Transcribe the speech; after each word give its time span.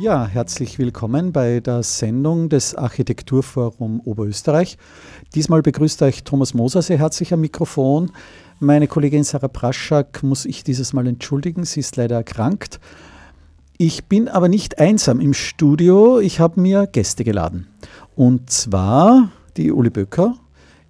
Ja, 0.00 0.26
herzlich 0.26 0.78
willkommen 0.78 1.30
bei 1.30 1.60
der 1.60 1.82
Sendung 1.82 2.48
des 2.48 2.74
Architekturforum 2.74 4.00
Oberösterreich. 4.00 4.78
Diesmal 5.34 5.60
begrüßt 5.60 6.00
euch 6.00 6.24
Thomas 6.24 6.54
Moser 6.54 6.80
sehr 6.80 6.96
herzlich 6.96 7.34
am 7.34 7.42
Mikrofon. 7.42 8.10
Meine 8.60 8.88
Kollegin 8.88 9.24
Sarah 9.24 9.48
Praschak 9.48 10.22
muss 10.22 10.46
ich 10.46 10.64
dieses 10.64 10.94
Mal 10.94 11.06
entschuldigen, 11.06 11.66
sie 11.66 11.80
ist 11.80 11.96
leider 11.96 12.16
erkrankt. 12.16 12.80
Ich 13.76 14.06
bin 14.06 14.28
aber 14.28 14.48
nicht 14.48 14.78
einsam 14.78 15.20
im 15.20 15.34
Studio, 15.34 16.18
ich 16.18 16.40
habe 16.40 16.62
mir 16.62 16.86
Gäste 16.86 17.22
geladen. 17.22 17.66
Und 18.16 18.48
zwar 18.48 19.30
die 19.58 19.70
Uli 19.70 19.90
Böcker, 19.90 20.34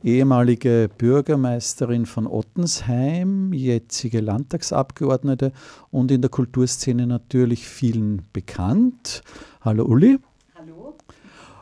ehemalige 0.02 0.88
Bürgermeisterin 0.96 2.06
von 2.06 2.26
Ottensheim, 2.26 3.52
jetzige 3.52 4.20
Landtagsabgeordnete 4.20 5.52
und 5.90 6.10
in 6.10 6.22
der 6.22 6.30
Kulturszene 6.30 7.06
natürlich 7.06 7.66
vielen 7.66 8.22
bekannt. 8.32 9.22
Hallo 9.60 9.84
Uli. 9.84 10.18
Hallo. 10.54 10.96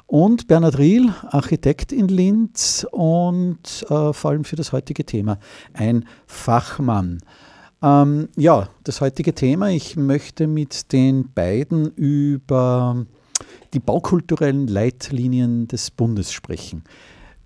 Und 0.07 0.47
Bernhard 0.47 0.79
Riel, 0.79 1.13
Architekt 1.29 1.93
in 1.93 2.09
Linz 2.09 2.87
und 2.91 3.85
äh, 3.91 4.13
vor 4.13 4.31
allem 4.31 4.45
für 4.45 4.57
das 4.57 4.73
heutige 4.73 5.05
Thema 5.05 5.39
ein 5.75 6.07
Fachmann. 6.27 7.19
Ähm, 7.83 8.29
ja, 8.37 8.69
das 8.85 9.01
heutige 9.01 9.35
Thema, 9.35 9.71
ich 9.71 9.97
möchte 9.97 10.47
mit 10.47 10.93
den 10.93 11.33
beiden 11.33 11.93
über 11.95 13.07
die 13.75 13.81
baukulturellen 13.81 14.67
Leitlinien 14.67 15.69
des 15.69 15.91
Bundes 15.91 16.33
sprechen. 16.33 16.85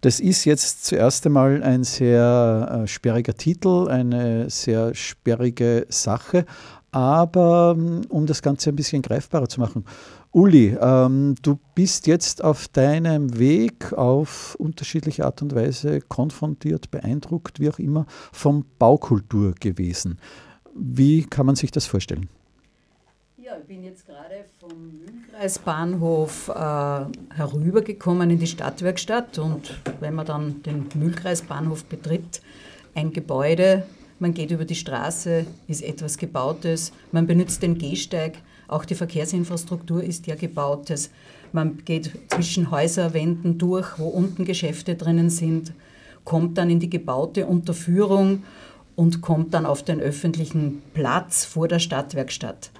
Das 0.02 0.18
ist 0.18 0.44
jetzt 0.46 0.84
zuerst 0.84 1.24
einmal 1.26 1.62
ein 1.62 1.84
sehr 1.84 2.82
äh, 2.82 2.86
sperriger 2.88 3.34
Titel, 3.34 3.86
eine 3.88 4.50
sehr 4.50 4.96
sperrige 4.96 5.86
Sache, 5.90 6.44
aber 6.90 7.76
ähm, 7.78 8.02
um 8.08 8.26
das 8.26 8.42
Ganze 8.42 8.70
ein 8.70 8.76
bisschen 8.76 9.00
greifbarer 9.00 9.48
zu 9.48 9.60
machen. 9.60 9.84
Uli, 10.32 10.76
ähm, 10.80 11.36
du 11.40 11.56
bist 11.76 12.08
jetzt 12.08 12.42
auf 12.42 12.66
deinem 12.66 13.38
Weg 13.38 13.92
auf 13.92 14.56
unterschiedliche 14.56 15.24
Art 15.24 15.40
und 15.40 15.54
Weise 15.54 16.00
konfrontiert, 16.00 16.90
beeindruckt, 16.90 17.60
wie 17.60 17.70
auch 17.70 17.78
immer, 17.78 18.06
vom 18.32 18.64
Baukultur 18.80 19.54
gewesen. 19.60 20.18
Wie 20.74 21.22
kann 21.22 21.46
man 21.46 21.54
sich 21.54 21.70
das 21.70 21.86
vorstellen? 21.86 22.28
Ja, 23.44 23.56
ich 23.58 23.64
bin 23.64 23.82
jetzt 23.82 24.06
gerade 24.06 24.44
vom 24.60 25.00
Mühlkreisbahnhof 25.00 26.48
äh, 26.48 27.34
herübergekommen 27.34 28.30
in 28.30 28.38
die 28.38 28.46
Stadtwerkstatt 28.46 29.36
und 29.40 29.80
wenn 29.98 30.14
man 30.14 30.26
dann 30.26 30.62
den 30.62 30.86
Mühlkreisbahnhof 30.94 31.84
betritt, 31.86 32.40
ein 32.94 33.12
Gebäude, 33.12 33.84
man 34.20 34.32
geht 34.32 34.52
über 34.52 34.64
die 34.64 34.76
Straße, 34.76 35.44
ist 35.66 35.82
etwas 35.82 36.18
Gebautes, 36.18 36.92
man 37.10 37.26
benutzt 37.26 37.64
den 37.64 37.78
Gehsteig, 37.78 38.38
auch 38.68 38.84
die 38.84 38.94
Verkehrsinfrastruktur 38.94 40.04
ist 40.04 40.28
ja 40.28 40.36
gebautes. 40.36 41.10
Man 41.50 41.84
geht 41.84 42.12
zwischen 42.28 42.70
Häuserwänden 42.70 43.58
durch, 43.58 43.98
wo 43.98 44.06
unten 44.06 44.44
Geschäfte 44.44 44.94
drinnen 44.94 45.30
sind, 45.30 45.72
kommt 46.22 46.58
dann 46.58 46.70
in 46.70 46.78
die 46.78 46.90
gebaute 46.90 47.46
Unterführung 47.46 48.44
und 48.94 49.20
kommt 49.20 49.52
dann 49.52 49.66
auf 49.66 49.82
den 49.82 49.98
öffentlichen 49.98 50.80
Platz 50.94 51.44
vor 51.44 51.66
der 51.66 51.80
Stadtwerkstatt. 51.80 52.70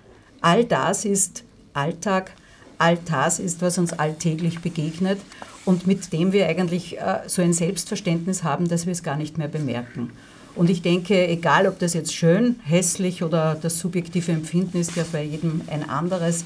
All 0.43 0.65
das 0.65 1.05
ist 1.05 1.45
Alltag, 1.73 2.33
all 2.77 2.99
das 3.09 3.39
ist, 3.39 3.63
was 3.63 3.79
uns 3.79 3.93
alltäglich 3.93 4.59
begegnet 4.59 5.21
und 5.65 5.87
mit 5.87 6.13
dem 6.13 6.33
wir 6.33 6.49
eigentlich 6.49 6.99
äh, 6.99 7.21
so 7.29 7.43
ein 7.43 7.53
Selbstverständnis 7.53 8.43
haben, 8.43 8.69
dass 8.69 8.85
wir 8.85 8.93
es 8.93 9.05
gar 9.05 9.17
nicht 9.17 9.39
mehr 9.39 9.47
bemerken. 9.47 10.11
Und 10.57 10.69
ich 10.69 10.83
denke, 10.83 11.29
egal 11.29 11.67
ob 11.69 11.79
das 11.79 11.95
jetzt 11.95 12.13
schön, 12.13 12.57
hässlich 12.65 13.23
oder 13.23 13.55
das 13.55 13.79
subjektive 13.79 14.33
Empfinden 14.33 14.79
ist 14.79 14.97
ja 14.97 15.05
bei 15.11 15.23
jedem 15.23 15.63
ein 15.69 15.89
anderes, 15.89 16.43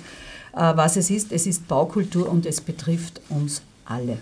äh, 0.54 0.58
was 0.58 0.96
es 0.96 1.08
ist, 1.08 1.32
es 1.32 1.46
ist 1.46 1.66
Baukultur 1.66 2.28
und 2.28 2.44
es 2.44 2.60
betrifft 2.60 3.22
uns 3.30 3.62
alle. 3.86 4.18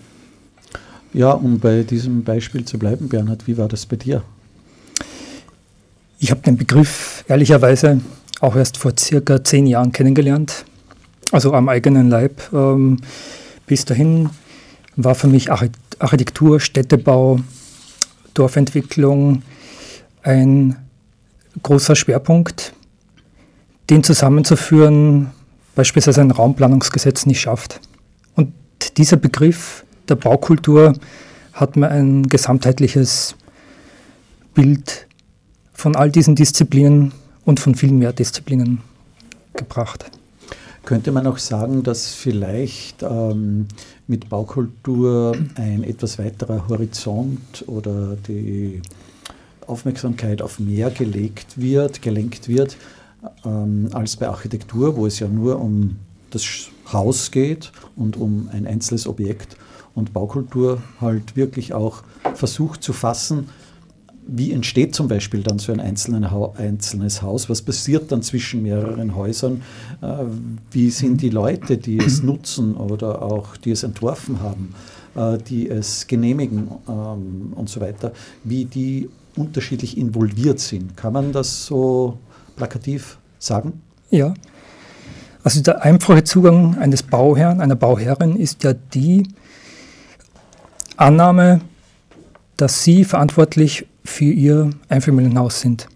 Ja, 1.12 1.32
um 1.32 1.58
bei 1.58 1.82
diesem 1.82 2.22
Beispiel 2.22 2.64
zu 2.64 2.78
bleiben, 2.78 3.08
Bernhard, 3.08 3.48
wie 3.48 3.58
war 3.58 3.68
das 3.68 3.86
bei 3.86 3.96
dir? 3.96 4.22
Ich 6.20 6.30
habe 6.30 6.40
den 6.42 6.56
Begriff 6.56 7.24
ehrlicherweise 7.28 8.00
auch 8.40 8.56
erst 8.56 8.76
vor 8.76 8.92
circa 8.98 9.42
zehn 9.44 9.66
Jahren 9.66 9.92
kennengelernt, 9.92 10.64
also 11.32 11.54
am 11.54 11.68
eigenen 11.68 12.10
Leib. 12.10 12.42
Ähm, 12.52 12.98
bis 13.66 13.84
dahin 13.84 14.30
war 14.96 15.14
für 15.14 15.28
mich 15.28 15.50
Architektur, 15.50 16.60
Städtebau, 16.60 17.40
Dorfentwicklung 18.34 19.42
ein 20.22 20.76
großer 21.62 21.94
Schwerpunkt, 21.94 22.74
den 23.90 24.02
zusammenzuführen, 24.02 25.30
beispielsweise 25.74 26.20
ein 26.20 26.30
Raumplanungsgesetz 26.30 27.26
nicht 27.26 27.40
schafft. 27.40 27.80
Und 28.34 28.52
dieser 28.96 29.16
Begriff 29.16 29.84
der 30.08 30.16
Baukultur 30.16 30.94
hat 31.52 31.76
mir 31.76 31.88
ein 31.88 32.24
gesamtheitliches 32.24 33.36
Bild 34.54 35.06
von 35.72 35.96
all 35.96 36.10
diesen 36.10 36.34
Disziplinen 36.34 37.12
und 37.44 37.60
von 37.60 37.74
viel 37.74 37.92
mehr 37.92 38.12
Disziplinen 38.12 38.80
gebracht. 39.54 40.10
Könnte 40.84 41.12
man 41.12 41.26
auch 41.26 41.38
sagen, 41.38 41.82
dass 41.82 42.12
vielleicht 42.14 43.02
ähm, 43.02 43.66
mit 44.06 44.28
Baukultur 44.28 45.34
ein 45.54 45.82
etwas 45.82 46.18
weiterer 46.18 46.68
Horizont 46.68 47.64
oder 47.66 48.16
die 48.28 48.82
Aufmerksamkeit 49.66 50.42
auf 50.42 50.58
mehr 50.58 50.90
gelegt 50.90 51.58
wird, 51.58 52.02
gelenkt 52.02 52.48
wird, 52.48 52.76
ähm, 53.46 53.88
als 53.92 54.16
bei 54.16 54.28
Architektur, 54.28 54.96
wo 54.96 55.06
es 55.06 55.20
ja 55.20 55.28
nur 55.28 55.58
um 55.58 55.96
das 56.30 56.68
Haus 56.92 57.30
geht 57.30 57.72
und 57.96 58.18
um 58.18 58.50
ein 58.52 58.66
einzelnes 58.66 59.06
Objekt 59.06 59.56
und 59.94 60.12
Baukultur 60.12 60.82
halt 61.00 61.36
wirklich 61.36 61.72
auch 61.72 62.02
versucht 62.34 62.82
zu 62.82 62.92
fassen, 62.92 63.48
wie 64.26 64.52
entsteht 64.52 64.94
zum 64.94 65.08
Beispiel 65.08 65.42
dann 65.42 65.58
so 65.58 65.72
ein 65.72 65.80
einzelnes 65.80 67.22
Haus? 67.22 67.50
Was 67.50 67.62
passiert 67.62 68.10
dann 68.10 68.22
zwischen 68.22 68.62
mehreren 68.62 69.14
Häusern? 69.14 69.62
Äh, 70.00 70.24
wie 70.70 70.90
sind 70.90 71.20
die 71.20 71.30
Leute, 71.30 71.76
die 71.76 71.98
es 71.98 72.22
nutzen 72.22 72.74
oder 72.74 73.22
auch 73.22 73.56
die 73.56 73.70
es 73.70 73.82
entworfen 73.82 74.40
haben, 74.40 74.74
äh, 75.14 75.38
die 75.38 75.68
es 75.68 76.06
genehmigen 76.06 76.68
ähm, 76.88 77.52
und 77.54 77.68
so 77.68 77.80
weiter? 77.80 78.12
Wie 78.44 78.64
die 78.64 79.08
unterschiedlich 79.36 79.98
involviert 79.98 80.60
sind. 80.60 80.96
Kann 80.96 81.12
man 81.12 81.32
das 81.32 81.66
so 81.66 82.18
plakativ 82.56 83.18
sagen? 83.38 83.82
Ja. 84.10 84.34
Also 85.42 85.60
der 85.60 85.82
einfache 85.82 86.24
Zugang 86.24 86.78
eines 86.78 87.02
Bauherrn, 87.02 87.60
einer 87.60 87.74
Bauherrin 87.74 88.36
ist 88.36 88.62
ja 88.64 88.72
die 88.72 89.28
Annahme, 90.96 91.60
dass 92.56 92.84
sie 92.84 93.04
verantwortlich 93.04 93.86
für 94.04 94.24
ihr 94.24 94.70
Einfamilienhaus 94.88 95.60
sind. 95.60 95.88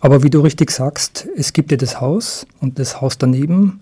Aber 0.00 0.22
wie 0.22 0.30
du 0.30 0.40
richtig 0.40 0.70
sagst, 0.70 1.26
es 1.36 1.52
gibt 1.52 1.70
ja 1.70 1.76
das 1.76 2.00
Haus 2.00 2.46
und 2.60 2.78
das 2.78 3.00
Haus 3.00 3.18
daneben. 3.18 3.80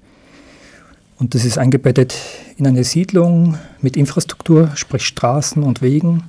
Und 1.18 1.34
das 1.34 1.44
ist 1.44 1.58
eingebettet 1.58 2.16
in 2.56 2.66
eine 2.66 2.84
Siedlung 2.84 3.58
mit 3.80 3.96
Infrastruktur, 3.96 4.70
sprich 4.74 5.04
Straßen 5.04 5.62
und 5.62 5.82
Wegen, 5.82 6.24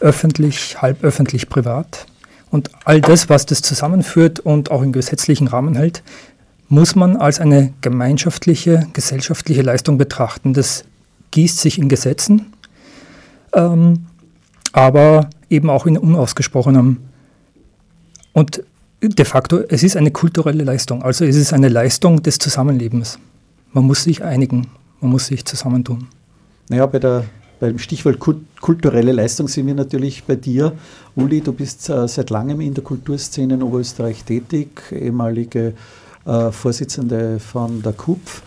öffentlich, 0.00 0.80
halböffentlich, 0.80 1.48
privat. 1.48 2.06
Und 2.50 2.70
all 2.84 3.00
das, 3.00 3.28
was 3.28 3.46
das 3.46 3.62
zusammenführt 3.62 4.38
und 4.40 4.70
auch 4.70 4.82
im 4.82 4.92
gesetzlichen 4.92 5.48
Rahmen 5.48 5.74
hält, 5.74 6.02
muss 6.68 6.94
man 6.94 7.16
als 7.16 7.40
eine 7.40 7.72
gemeinschaftliche, 7.80 8.86
gesellschaftliche 8.92 9.62
Leistung 9.62 9.98
betrachten. 9.98 10.54
Das 10.54 10.84
gießt 11.30 11.58
sich 11.58 11.78
in 11.78 11.88
Gesetzen, 11.88 12.52
ähm, 13.54 14.06
aber 14.72 15.30
eben 15.54 15.70
auch 15.70 15.86
in 15.86 15.96
unausgesprochenem. 15.96 16.98
Und 18.32 18.62
de 19.00 19.24
facto, 19.24 19.60
es 19.68 19.82
ist 19.82 19.96
eine 19.96 20.10
kulturelle 20.10 20.64
Leistung. 20.64 21.02
Also 21.02 21.24
es 21.24 21.36
ist 21.36 21.52
eine 21.52 21.68
Leistung 21.68 22.22
des 22.22 22.38
Zusammenlebens. 22.38 23.18
Man 23.72 23.84
muss 23.84 24.04
sich 24.04 24.22
einigen, 24.22 24.66
man 25.00 25.10
muss 25.10 25.26
sich 25.26 25.44
zusammentun. 25.44 26.08
Naja, 26.68 26.86
bei 26.86 26.98
der, 26.98 27.24
beim 27.60 27.78
Stichwort 27.78 28.18
kulturelle 28.60 29.12
Leistung 29.12 29.48
sind 29.48 29.66
wir 29.66 29.74
natürlich 29.74 30.24
bei 30.24 30.36
dir. 30.36 30.72
Uli, 31.14 31.40
du 31.40 31.52
bist 31.52 31.88
äh, 31.88 32.08
seit 32.08 32.30
langem 32.30 32.60
in 32.60 32.74
der 32.74 32.84
Kulturszene 32.84 33.54
in 33.54 33.62
Oberösterreich 33.62 34.24
tätig, 34.24 34.82
ehemalige 34.90 35.74
äh, 36.24 36.50
Vorsitzende 36.50 37.38
von 37.38 37.82
der 37.82 37.92
KUPF. 37.92 38.42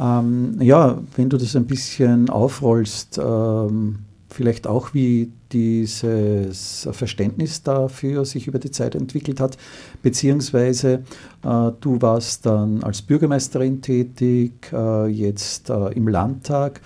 Ähm, 0.00 0.56
ja, 0.60 0.98
wenn 1.16 1.28
du 1.28 1.36
das 1.36 1.56
ein 1.56 1.66
bisschen 1.66 2.30
aufrollst, 2.30 3.18
ähm, 3.18 3.98
vielleicht 4.38 4.68
auch, 4.68 4.94
wie 4.94 5.32
dieses 5.50 6.88
Verständnis 6.92 7.64
dafür 7.64 8.24
sich 8.24 8.46
über 8.46 8.60
die 8.60 8.70
Zeit 8.70 8.94
entwickelt 8.94 9.40
hat, 9.40 9.58
beziehungsweise 10.00 11.02
äh, 11.42 11.72
du 11.80 12.00
warst 12.00 12.46
dann 12.46 12.84
als 12.84 13.02
Bürgermeisterin 13.02 13.82
tätig, 13.82 14.70
äh, 14.72 15.08
jetzt 15.08 15.70
äh, 15.70 15.88
im 15.88 16.06
Landtag. 16.06 16.80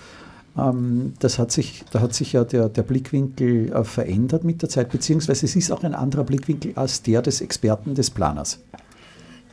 Ähm, 0.57 1.13
das 1.19 1.37
hat 1.37 1.51
sich, 1.51 1.85
da 1.91 2.01
hat 2.01 2.15
sich 2.15 2.33
ja 2.33 2.43
der, 2.43 2.69
der 2.69 2.81
Blickwinkel 2.81 3.71
äh, 3.71 3.83
verändert 3.83 4.43
mit 4.43 4.63
der 4.63 4.69
Zeit, 4.69 4.89
beziehungsweise 4.89 5.45
es 5.45 5.55
ist 5.55 5.71
auch 5.71 5.83
ein 5.83 5.93
anderer 5.93 6.23
Blickwinkel 6.23 6.71
als 6.73 7.03
der 7.03 7.21
des 7.21 7.39
Experten, 7.39 7.93
des 7.93 8.09
Planers. 8.09 8.61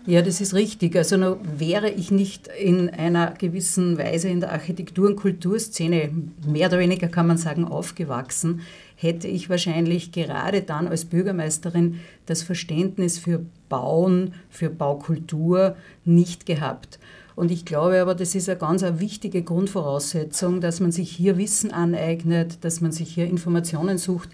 Ja, 0.06 0.22
das 0.22 0.40
ist 0.40 0.54
richtig. 0.54 0.96
Also 0.96 1.16
noch 1.18 1.36
wäre 1.58 1.90
ich 1.90 2.10
nicht 2.10 2.48
in 2.48 2.88
einer 2.88 3.32
gewissen 3.32 3.98
Weise 3.98 4.28
in 4.28 4.40
der 4.40 4.52
Architektur- 4.52 5.08
und 5.08 5.16
Kulturszene, 5.16 6.10
mehr 6.46 6.68
oder 6.68 6.78
weniger 6.78 7.08
kann 7.08 7.26
man 7.26 7.36
sagen, 7.36 7.66
aufgewachsen, 7.66 8.62
hätte 8.96 9.28
ich 9.28 9.50
wahrscheinlich 9.50 10.10
gerade 10.10 10.62
dann 10.62 10.88
als 10.88 11.04
Bürgermeisterin 11.04 12.00
das 12.26 12.42
Verständnis 12.42 13.18
für 13.18 13.44
Bauen, 13.68 14.34
für 14.48 14.70
Baukultur 14.70 15.76
nicht 16.04 16.46
gehabt. 16.46 16.98
Und 17.36 17.50
ich 17.50 17.64
glaube 17.64 18.00
aber, 18.00 18.14
das 18.14 18.34
ist 18.34 18.48
eine 18.48 18.58
ganz 18.58 18.82
wichtige 18.82 19.42
Grundvoraussetzung, 19.42 20.60
dass 20.60 20.80
man 20.80 20.92
sich 20.92 21.10
hier 21.10 21.38
Wissen 21.38 21.72
aneignet, 21.72 22.58
dass 22.62 22.80
man 22.80 22.92
sich 22.92 23.14
hier 23.14 23.26
Informationen 23.26 23.98
sucht. 23.98 24.30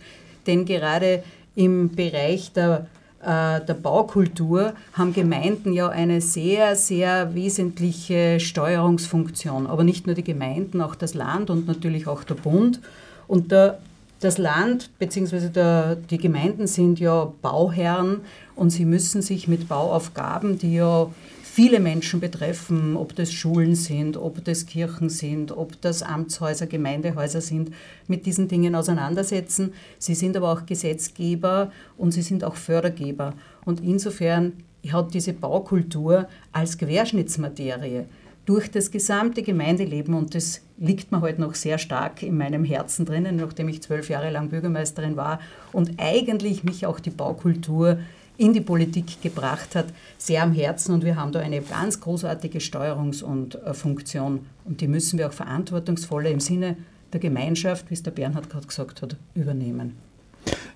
Denn 0.47 0.65
gerade 0.65 1.23
im 1.55 1.91
Bereich 1.91 2.53
der 2.53 2.87
äh, 3.27 3.65
der 3.65 3.75
Baukultur 3.75 4.75
haben 4.93 5.13
Gemeinden 5.13 5.73
ja 5.73 5.89
eine 5.89 6.21
sehr, 6.21 6.77
sehr 6.77 7.35
wesentliche 7.35 8.39
Steuerungsfunktion. 8.39 9.67
Aber 9.67 9.83
nicht 9.83 10.07
nur 10.07 10.15
die 10.15 10.23
Gemeinden, 10.23 10.81
auch 10.81 10.95
das 10.95 11.15
Land 11.15 11.51
und 11.51 11.67
natürlich 11.67 12.07
auch 12.07 12.23
der 12.23 12.37
Bund. 12.37 12.81
Und 13.27 13.51
der, 13.51 13.79
das 14.21 14.39
Land 14.39 14.91
bzw. 15.01 15.97
die 16.09 16.19
Gemeinden 16.19 16.69
sind 16.69 17.01
ja 17.01 17.33
Bauherren 17.43 18.21
und 18.55 18.71
sie 18.71 18.85
müssen 18.85 19.23
sich 19.23 19.49
mit 19.49 19.69
Bauaufgaben, 19.69 20.59
die 20.59 20.77
ja 20.77 21.09
viele 21.57 21.81
Menschen 21.81 22.21
betreffen, 22.21 22.99
ob 22.99 23.17
das 23.17 23.33
Schulen 23.33 23.77
sind, 23.77 24.19
ob 24.19 24.45
das 24.45 24.67
Kirchen 24.67 25.09
sind, 25.09 25.57
ob 25.57 25.81
das 25.81 26.03
Amtshäuser, 26.03 26.67
Gemeindehäuser 26.67 27.41
sind, 27.41 27.71
mit 28.09 28.27
diesen 28.27 28.47
Dingen 28.47 28.75
auseinandersetzen. 28.75 29.73
Sie 29.99 30.15
sind 30.15 30.37
aber 30.37 30.53
auch 30.53 30.67
Gesetzgeber 30.67 31.73
und 31.97 32.13
sie 32.13 32.21
sind 32.21 32.45
auch 32.45 32.57
Fördergeber. 32.57 33.33
Und 33.65 33.81
insofern 33.81 34.53
hat 34.93 35.15
diese 35.15 35.33
Baukultur 35.33 36.29
als 36.53 36.77
Querschnittsmaterie 36.77 38.05
durch 38.45 38.71
das 38.71 38.91
gesamte 38.91 39.43
Gemeindeleben 39.43 40.13
und 40.13 40.35
das 40.35 40.61
liegt 40.77 41.11
mir 41.11 41.23
heute 41.23 41.41
noch 41.41 41.55
sehr 41.55 41.79
stark 41.79 42.23
in 42.23 42.37
meinem 42.37 42.65
Herzen 42.65 43.07
drinnen, 43.07 43.37
nachdem 43.37 43.71
ich 43.71 43.81
zwölf 43.81 44.11
Jahre 44.11 44.29
lang 44.29 44.51
Bürgermeisterin 44.51 45.17
war 45.17 45.41
und 45.73 45.93
eigentlich 45.97 46.65
mich 46.65 46.85
auch 46.85 47.01
die 47.01 47.09
Baukultur 47.09 47.99
in 48.39 48.53
die 48.53 48.61
Politik 48.61 49.21
gebracht 49.23 49.75
hat, 49.75 49.87
sehr 50.19 50.43
am 50.43 50.53
Herzen. 50.53 50.95
Und 50.95 51.05
wir 51.05 51.17
haben 51.17 51.33
da 51.33 51.41
eine 51.41 51.61
ganz 51.61 52.01
großartige 52.01 52.61
Steuerungsfunktion. 52.61 54.37
Äh, 54.37 54.69
und 54.69 54.81
die 54.81 54.89
müssen 54.89 55.19
wir 55.19 55.29
auch 55.29 55.33
verantwortungsvoller 55.33 56.31
im 56.31 56.41
Sinne 56.41 56.77
der 57.13 57.21
Gemeinschaft, 57.21 57.91
wie 57.91 57.95
es 57.95 58.03
der 58.03 58.11
Bernhard 58.11 58.51
gerade 58.51 58.67
gesagt 58.67 59.03
hat, 59.03 59.17
übernehmen. 59.35 59.97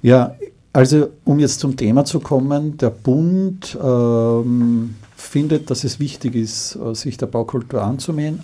Ja, 0.02 0.34
also 0.72 1.10
um 1.24 1.38
jetzt 1.38 1.60
zum 1.60 1.76
Thema 1.76 2.04
zu 2.04 2.20
kommen, 2.20 2.76
der 2.78 2.90
Bund 2.90 3.76
ähm, 3.82 4.94
findet, 5.16 5.70
dass 5.70 5.84
es 5.84 5.98
wichtig 5.98 6.34
ist, 6.34 6.76
äh, 6.76 6.94
sich 6.94 7.16
der 7.16 7.26
Baukultur 7.26 7.82
anzunehmen. 7.82 8.42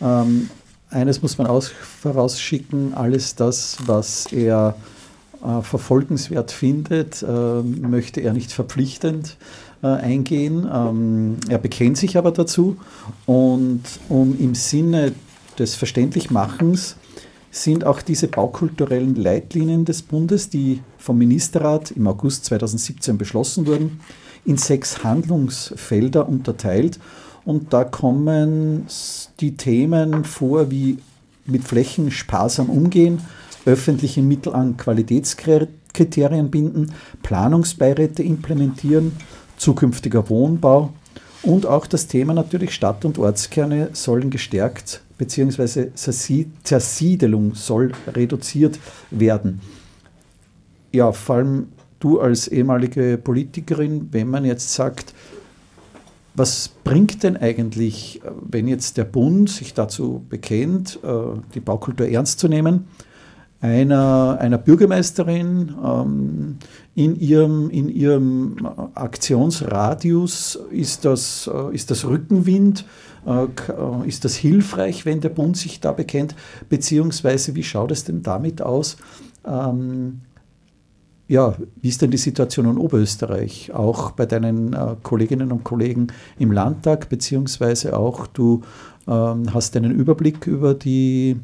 Ähm, 0.00 0.50
eines 0.90 1.22
muss 1.22 1.38
man 1.38 1.46
aus, 1.46 1.68
vorausschicken, 1.68 2.94
alles 2.94 3.34
das, 3.34 3.76
was 3.86 4.32
er 4.32 4.74
verfolgenswert 5.62 6.50
findet, 6.50 7.22
äh, 7.22 7.26
möchte 7.62 8.20
er 8.20 8.32
nicht 8.32 8.52
verpflichtend 8.52 9.36
äh, 9.82 9.86
eingehen. 9.86 10.68
Ähm, 10.72 11.36
er 11.48 11.58
bekennt 11.58 11.96
sich 11.96 12.16
aber 12.16 12.32
dazu 12.32 12.76
und 13.26 13.82
um 14.08 14.36
im 14.38 14.54
Sinne 14.54 15.12
des 15.58 15.74
Verständlichmachens 15.74 16.96
sind 17.50 17.84
auch 17.84 18.02
diese 18.02 18.28
baukulturellen 18.28 19.14
Leitlinien 19.14 19.84
des 19.84 20.02
Bundes, 20.02 20.50
die 20.50 20.82
vom 20.98 21.18
Ministerrat 21.18 21.90
im 21.92 22.06
August 22.06 22.44
2017 22.46 23.16
beschlossen 23.18 23.66
wurden, 23.66 24.00
in 24.44 24.56
sechs 24.56 25.02
Handlungsfelder 25.02 26.28
unterteilt. 26.28 26.98
Und 27.44 27.72
da 27.72 27.84
kommen 27.84 28.86
die 29.40 29.56
Themen 29.56 30.24
vor 30.24 30.70
wie 30.70 30.98
mit 31.46 31.64
Flächen 31.64 32.10
sparsam 32.10 32.68
umgehen, 32.68 33.20
öffentliche 33.68 34.22
Mittel 34.22 34.54
an 34.54 34.78
Qualitätskriterien 34.78 36.50
binden, 36.50 36.92
Planungsbeiräte 37.22 38.22
implementieren, 38.22 39.12
zukünftiger 39.58 40.30
Wohnbau 40.30 40.94
und 41.42 41.66
auch 41.66 41.86
das 41.86 42.06
Thema 42.06 42.32
natürlich 42.32 42.74
Stadt- 42.74 43.04
und 43.04 43.18
Ortskerne 43.18 43.90
sollen 43.92 44.30
gestärkt 44.30 45.02
bzw. 45.18 45.90
Zersiedelung 45.94 47.54
soll 47.54 47.92
reduziert 48.06 48.78
werden. 49.10 49.60
Ja, 50.90 51.12
vor 51.12 51.36
allem 51.36 51.68
du 52.00 52.20
als 52.20 52.48
ehemalige 52.48 53.18
Politikerin, 53.18 54.08
wenn 54.12 54.28
man 54.28 54.46
jetzt 54.46 54.72
sagt, 54.72 55.12
was 56.34 56.70
bringt 56.84 57.22
denn 57.22 57.36
eigentlich, 57.36 58.22
wenn 58.48 58.66
jetzt 58.66 58.96
der 58.96 59.04
Bund 59.04 59.50
sich 59.50 59.74
dazu 59.74 60.24
bekennt, 60.30 61.00
äh, 61.02 61.08
die 61.54 61.60
Baukultur 61.60 62.08
ernst 62.08 62.38
zu 62.38 62.48
nehmen, 62.48 62.86
einer, 63.60 64.38
einer 64.40 64.58
Bürgermeisterin 64.58 65.74
ähm, 65.84 66.58
in, 66.94 67.18
ihrem, 67.18 67.70
in 67.70 67.88
ihrem 67.88 68.56
Aktionsradius 68.94 70.58
ist 70.70 71.04
das, 71.04 71.50
äh, 71.52 71.74
ist 71.74 71.90
das 71.90 72.04
Rückenwind, 72.04 72.84
äh, 73.26 73.44
äh, 73.44 74.06
ist 74.06 74.24
das 74.24 74.36
hilfreich, 74.36 75.04
wenn 75.06 75.20
der 75.20 75.30
Bund 75.30 75.56
sich 75.56 75.80
da 75.80 75.92
bekennt, 75.92 76.36
beziehungsweise 76.68 77.54
wie 77.56 77.64
schaut 77.64 77.90
es 77.90 78.04
denn 78.04 78.22
damit 78.22 78.62
aus? 78.62 78.96
Ähm, 79.44 80.20
ja, 81.26 81.54
wie 81.82 81.88
ist 81.88 82.00
denn 82.00 82.10
die 82.10 82.16
Situation 82.16 82.66
in 82.66 82.78
Oberösterreich? 82.78 83.72
Auch 83.74 84.12
bei 84.12 84.24
deinen 84.24 84.72
äh, 84.72 84.96
Kolleginnen 85.02 85.52
und 85.52 85.64
Kollegen 85.64 86.06
im 86.38 86.52
Landtag, 86.52 87.08
beziehungsweise 87.08 87.96
auch 87.96 88.26
du 88.28 88.62
ähm, 89.06 89.52
hast 89.52 89.76
einen 89.76 89.90
Überblick 89.90 90.46
über 90.46 90.74
die 90.74 91.36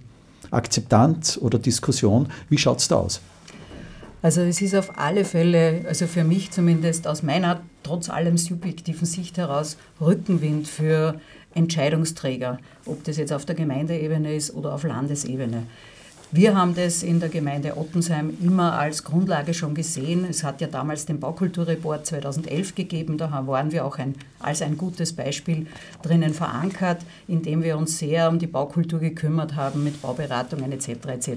Akzeptanz 0.55 1.39
oder 1.41 1.59
Diskussion. 1.59 2.29
Wie 2.49 2.59
schaut 2.59 2.79
es 2.79 2.89
da 2.89 2.97
aus? 2.97 3.21
Also 4.23 4.41
es 4.41 4.63
ist 4.63 4.75
auf 4.75 4.99
alle 4.99 5.27
Fälle, 5.27 5.85
also 5.87 6.07
für 6.07 6.25
mich 6.25 6.51
zumindest 6.51 7.07
aus 7.07 7.23
meiner 7.23 7.61
trotz 7.83 8.09
allem 8.09 8.39
subjektiven 8.39 9.07
Sicht 9.07 9.37
heraus, 9.37 9.77
Rückenwind 10.01 10.67
für 10.67 11.21
Entscheidungsträger, 11.55 12.59
ob 12.87 13.05
das 13.05 13.19
jetzt 13.19 13.35
auf 13.35 13.45
der 13.45 13.55
Gemeindeebene 13.55 14.35
ist 14.35 14.55
oder 14.55 14.75
auf 14.75 14.83
Landesebene. 14.83 15.65
Wir 16.37 16.57
haben 16.57 16.75
das 16.75 17.05
in 17.05 17.21
der 17.21 17.29
Gemeinde 17.29 17.77
Ottensheim 17.77 18.37
immer 18.43 18.77
als 18.77 19.05
Grundlage 19.05 19.55
schon 19.55 19.73
gesehen. 19.73 20.27
Es 20.29 20.43
hat 20.43 20.61
ja 20.61 20.67
damals 20.67 21.07
den 21.07 21.21
Baukulturreport 21.21 22.07
2011 22.07 22.75
gegeben. 22.75 23.19
Da 23.19 23.31
waren 23.47 23.71
wir 23.71 23.85
auch 23.85 23.99
ein, 23.99 24.17
als 24.41 24.61
ein 24.61 24.77
gutes 24.77 25.13
Beispiel 25.13 25.69
drinnen 26.03 26.35
verankert, 26.35 27.03
indem 27.29 27.63
wir 27.63 27.79
uns 27.79 27.99
sehr 27.99 28.29
um 28.29 28.41
die 28.41 28.49
Baukultur 28.49 28.99
gekümmert 28.99 29.55
haben 29.55 29.85
mit 29.85 30.03
Bauberatungen 30.03 30.73
etc. 30.73 30.89
etc. 31.07 31.29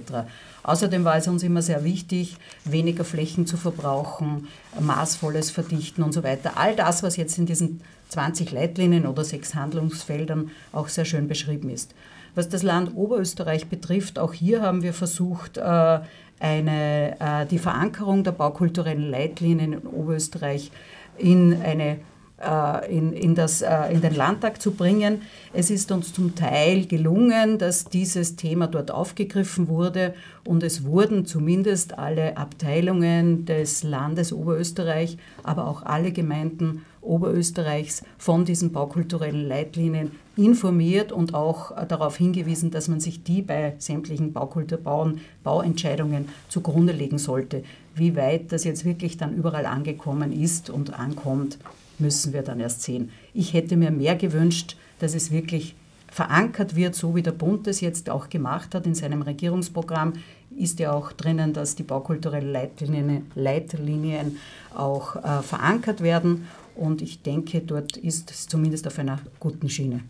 Außerdem 0.64 1.04
war 1.04 1.18
es 1.18 1.28
uns 1.28 1.44
immer 1.44 1.62
sehr 1.62 1.84
wichtig, 1.84 2.36
weniger 2.66 3.04
Flächen 3.04 3.46
zu 3.46 3.56
verbrauchen, 3.56 4.48
maßvolles 4.80 5.52
Verdichten 5.52 6.02
und 6.02 6.12
so 6.12 6.24
weiter. 6.24 6.54
All 6.56 6.76
das, 6.76 7.04
was 7.04 7.18
jetzt 7.18 7.38
in 7.38 7.46
diesen 7.46 7.82
20 8.10 8.52
Leitlinien 8.52 9.06
oder 9.06 9.24
sechs 9.24 9.54
Handlungsfeldern 9.54 10.50
auch 10.72 10.88
sehr 10.88 11.06
schön 11.06 11.28
beschrieben 11.28 11.70
ist. 11.70 11.94
Was 12.38 12.50
das 12.50 12.62
Land 12.62 12.96
Oberösterreich 12.96 13.66
betrifft, 13.66 14.20
auch 14.20 14.32
hier 14.32 14.62
haben 14.62 14.84
wir 14.84 14.94
versucht, 14.94 15.58
äh, 15.58 16.00
eine, 16.40 17.20
äh, 17.20 17.48
die 17.48 17.58
Verankerung 17.58 18.24
der 18.24 18.32
baukulturellen 18.32 19.10
Leitlinien 19.10 19.74
in 19.74 19.80
Oberösterreich 19.80 20.70
in 21.18 21.60
eine 21.64 21.98
äh, 22.40 22.96
in, 22.96 23.12
in, 23.14 23.34
das, 23.34 23.64
in 23.92 24.02
den 24.02 24.14
Landtag 24.14 24.62
zu 24.62 24.74
bringen. 24.74 25.24
Es 25.52 25.72
ist 25.72 25.92
uns 25.92 26.14
zum 26.14 26.36
Teil 26.36 26.86
gelungen, 26.86 27.58
dass 27.58 27.86
dieses 27.86 28.36
Thema 28.36 28.68
dort 28.68 28.92
aufgegriffen 28.92 29.68
wurde 29.68 30.14
und 30.46 30.62
es 30.62 30.86
wurden 30.86 31.26
zumindest 31.26 31.98
alle 31.98 32.38
Abteilungen 32.38 33.46
des 33.46 33.82
Landes 33.82 34.32
Oberösterreich, 34.32 35.18
aber 35.42 35.66
auch 35.66 35.82
alle 35.82 36.12
Gemeinden 36.12 36.86
Oberösterreichs 37.08 38.04
von 38.18 38.46
diesen 38.46 38.72
baukulturellen 38.72 39.48
Leitlinien 39.48 40.12
informiert 40.36 41.12
und 41.12 41.34
auch 41.34 41.72
äh, 41.72 41.86
darauf 41.88 42.18
hingewiesen, 42.18 42.72
dass 42.72 42.88
man 42.88 43.00
sich 43.00 43.24
die 43.24 43.42
bei 43.42 43.76
sämtlichen 43.80 44.34
Baukulturbauen, 44.34 45.22
Bauentscheidungen 45.44 46.30
zugrunde 46.50 46.94
legen 46.94 47.18
sollte. 47.18 47.64
Wie 47.96 48.16
weit 48.16 48.52
das 48.52 48.64
jetzt 48.64 48.86
wirklich 48.86 49.18
dann 49.18 49.34
überall 49.34 49.66
angekommen 49.66 50.32
ist 50.32 50.70
und 50.70 50.94
ankommt, 50.94 51.58
müssen 52.00 52.34
wir 52.34 52.44
dann 52.44 52.60
erst 52.60 52.84
sehen. 52.84 53.10
Ich 53.34 53.54
hätte 53.54 53.76
mir 53.76 53.92
mehr 53.92 54.16
gewünscht, 54.16 54.78
dass 55.00 55.16
es 55.16 55.32
wirklich 55.32 55.76
verankert 56.10 56.76
wird, 56.76 56.96
so 56.96 57.16
wie 57.16 57.22
der 57.22 57.32
Bund 57.32 57.68
es 57.68 57.82
jetzt 57.82 58.10
auch 58.10 58.30
gemacht 58.30 58.74
hat 58.74 58.86
in 58.86 58.96
seinem 58.96 59.22
Regierungsprogramm, 59.22 60.14
ist 60.56 60.80
ja 60.80 60.92
auch 60.92 61.12
drinnen, 61.12 61.54
dass 61.54 61.76
die 61.76 61.84
baukulturellen 61.84 62.52
Leitlinien, 62.52 63.30
Leitlinien 63.36 64.38
auch 64.74 65.16
äh, 65.18 65.42
verankert 65.44 66.02
werden. 66.02 66.48
Und 66.78 67.02
ich 67.02 67.22
denke, 67.22 67.62
dort 67.62 67.98
ist 67.98 68.32
es 68.32 68.48
zumindest 68.48 68.88
auf 68.88 69.00
einer 69.00 69.20
guten 69.40 69.70
Schiene. 69.70 70.02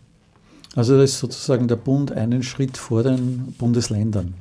Also 0.76 0.96
da 0.96 1.02
ist 1.02 1.18
sozusagen 1.18 1.66
der 1.66 1.76
Bund 1.76 2.12
einen 2.12 2.42
Schritt 2.42 2.76
vor 2.76 3.02
den 3.02 3.54
Bundesländern. 3.58 4.34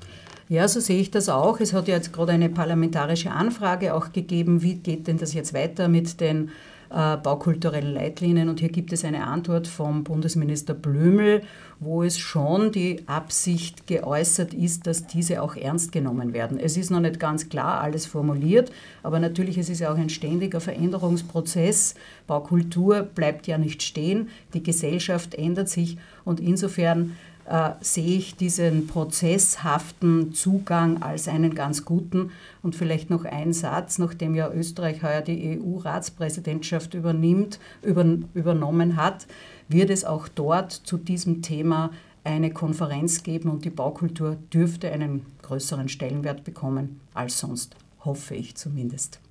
Ja, 0.49 0.67
so 0.67 0.79
sehe 0.79 0.99
ich 0.99 1.11
das 1.11 1.29
auch. 1.29 1.59
Es 1.59 1.73
hat 1.73 1.87
ja 1.87 1.95
jetzt 1.95 2.13
gerade 2.13 2.31
eine 2.31 2.49
parlamentarische 2.49 3.31
Anfrage 3.31 3.93
auch 3.93 4.13
gegeben, 4.13 4.61
wie 4.61 4.75
geht 4.75 5.07
denn 5.07 5.17
das 5.17 5.33
jetzt 5.33 5.53
weiter 5.53 5.87
mit 5.87 6.21
den 6.21 6.49
äh, 6.89 7.17
baukulturellen 7.17 7.93
Leitlinien. 7.93 8.49
Und 8.49 8.59
hier 8.59 8.69
gibt 8.69 8.93
es 8.93 9.03
eine 9.03 9.25
Antwort 9.25 9.67
vom 9.67 10.03
Bundesminister 10.03 10.73
Blümel, 10.73 11.43
wo 11.79 12.03
es 12.03 12.17
schon 12.17 12.71
die 12.71 13.03
Absicht 13.07 13.87
geäußert 13.87 14.53
ist, 14.53 14.87
dass 14.87 15.05
diese 15.05 15.41
auch 15.41 15.55
ernst 15.55 15.91
genommen 15.91 16.33
werden. 16.33 16.59
Es 16.59 16.77
ist 16.77 16.89
noch 16.89 16.99
nicht 16.99 17.19
ganz 17.19 17.49
klar 17.49 17.81
alles 17.81 18.05
formuliert, 18.05 18.71
aber 19.03 19.19
natürlich 19.19 19.57
es 19.57 19.69
ist 19.69 19.79
ja 19.79 19.91
auch 19.91 19.97
ein 19.97 20.09
ständiger 20.09 20.59
Veränderungsprozess. 20.59 21.95
Baukultur 22.25 23.03
bleibt 23.03 23.47
ja 23.47 23.57
nicht 23.57 23.83
stehen, 23.83 24.29
die 24.53 24.63
Gesellschaft 24.63 25.35
ändert 25.35 25.69
sich 25.69 25.97
und 26.25 26.39
insofern 26.39 27.15
äh, 27.49 27.71
sehe 27.79 28.17
ich 28.17 28.35
diesen 28.35 28.87
prozesshaften 28.87 30.33
Zugang 30.33 31.01
als 31.01 31.27
einen 31.27 31.55
ganz 31.55 31.85
guten. 31.85 32.31
Und 32.61 32.75
vielleicht 32.75 33.09
noch 33.09 33.25
ein 33.25 33.53
Satz, 33.53 33.99
nachdem 33.99 34.35
ja 34.35 34.51
Österreich 34.51 35.01
heuer 35.03 35.21
die 35.21 35.59
EU-Ratspräsidentschaft 35.59 36.93
übernimmt, 36.93 37.59
über, 37.81 38.05
übernommen 38.33 38.97
hat, 38.97 39.27
wird 39.69 39.89
es 39.89 40.05
auch 40.05 40.27
dort 40.27 40.71
zu 40.71 40.97
diesem 40.97 41.41
Thema 41.41 41.91
eine 42.23 42.51
Konferenz 42.51 43.23
geben 43.23 43.49
und 43.49 43.63
die 43.63 43.69
Baukultur 43.69 44.37
dürfte 44.53 44.91
einen 44.91 45.25
größeren 45.43 45.87
Stellenwert 45.87 46.43
bekommen 46.43 46.99
als 47.13 47.39
sonst, 47.39 47.75
hoffe 48.03 48.35
ich 48.35 48.55
zumindest. 48.55 49.21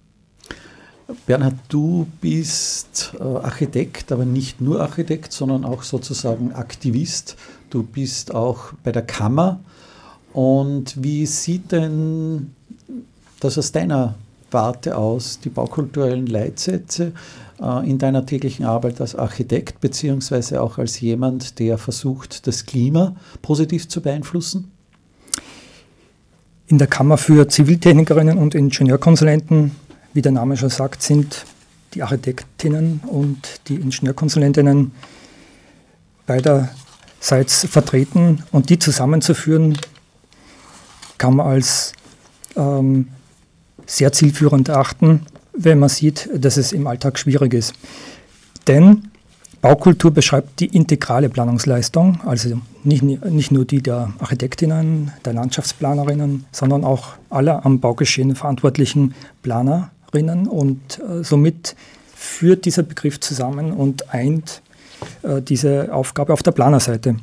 Bernhard, 1.27 1.55
du 1.69 2.07
bist 2.21 3.13
äh, 3.19 3.23
Architekt, 3.23 4.11
aber 4.11 4.25
nicht 4.25 4.61
nur 4.61 4.81
Architekt, 4.81 5.33
sondern 5.33 5.65
auch 5.65 5.83
sozusagen 5.85 6.53
Aktivist. 6.53 7.37
Du 7.71 7.85
bist 7.85 8.35
auch 8.35 8.73
bei 8.83 8.91
der 8.91 9.03
Kammer. 9.03 9.61
Und 10.33 11.03
wie 11.03 11.27
sieht 11.27 11.71
denn 11.71 12.55
das 13.41 13.57
aus 13.57 13.71
deiner 13.71 14.17
Warte 14.51 14.97
aus, 14.97 15.39
die 15.41 15.49
baukulturellen 15.49 16.27
Leitsätze 16.27 17.13
äh, 17.61 17.89
in 17.89 17.99
deiner 17.99 18.27
täglichen 18.27 18.65
Arbeit 18.65 19.01
als 19.01 19.15
Architekt, 19.15 19.81
beziehungsweise 19.81 20.61
auch 20.61 20.79
als 20.79 21.01
jemand, 21.01 21.59
der 21.61 21.79
versucht, 21.79 22.49
das 22.49 22.67
Klima 22.67 23.15
positiv 23.43 23.89
zu 23.89 24.01
beeinflussen? 24.01 24.73
In 26.67 26.79
der 26.79 26.89
Kammer 26.89 27.17
für 27.17 27.47
Ziviltechnikerinnen 27.47 28.39
und 28.39 28.57
Ingenieurkonsulenten 28.57 29.71
wie 30.17 30.23
der 30.23 30.33
Name 30.33 30.57
schon 30.57 30.71
sagt, 30.71 31.03
sind 31.03 31.45
die 31.95 32.03
Architektinnen 32.03 33.01
und 33.07 33.61
die 33.69 33.77
Ingenieurkonsulentinnen 33.77 34.93
beiderseits 36.27 37.67
vertreten 37.67 38.43
und 38.51 38.71
die 38.71 38.79
zusammenzuführen, 38.79 39.79
kann 41.19 41.37
man 41.37 41.47
als 41.47 41.93
ähm, 42.57 43.09
sehr 43.87 44.13
zielführend 44.13 44.69
erachten, 44.69 45.27
wenn 45.53 45.79
man 45.79 45.89
sieht, 45.89 46.29
dass 46.35 46.57
es 46.57 46.73
im 46.73 46.87
Alltag 46.87 47.19
schwierig 47.19 47.55
ist. 47.55 47.75
Denn 48.67 49.11
Baukultur 49.61 50.11
beschreibt 50.11 50.61
die 50.61 50.67
integrale 50.67 51.29
Planungsleistung, 51.29 52.21
also 52.25 52.61
nicht, 52.85 53.03
nicht 53.03 53.51
nur 53.51 53.65
die 53.65 53.83
der 53.83 54.13
Architektinnen, 54.19 55.13
der 55.25 55.33
Landschaftsplanerinnen, 55.33 56.45
sondern 56.53 56.85
auch 56.85 57.15
aller 57.31 57.65
am 57.65 57.81
Baugeschehen 57.81 58.35
verantwortlichen 58.35 59.15
Planer, 59.43 59.91
drinnen 60.11 60.47
und 60.47 60.99
äh, 60.99 61.23
somit 61.23 61.77
führt 62.15 62.65
dieser 62.65 62.83
Begriff 62.83 63.21
zusammen 63.21 63.73
und 63.73 64.13
eint 64.13 64.63
äh, 65.23 65.43
diese 65.43 65.93
Aufgabe 65.93 66.33
auf 66.33 66.43
der 66.43 66.53
Planerseite. 66.53 67.17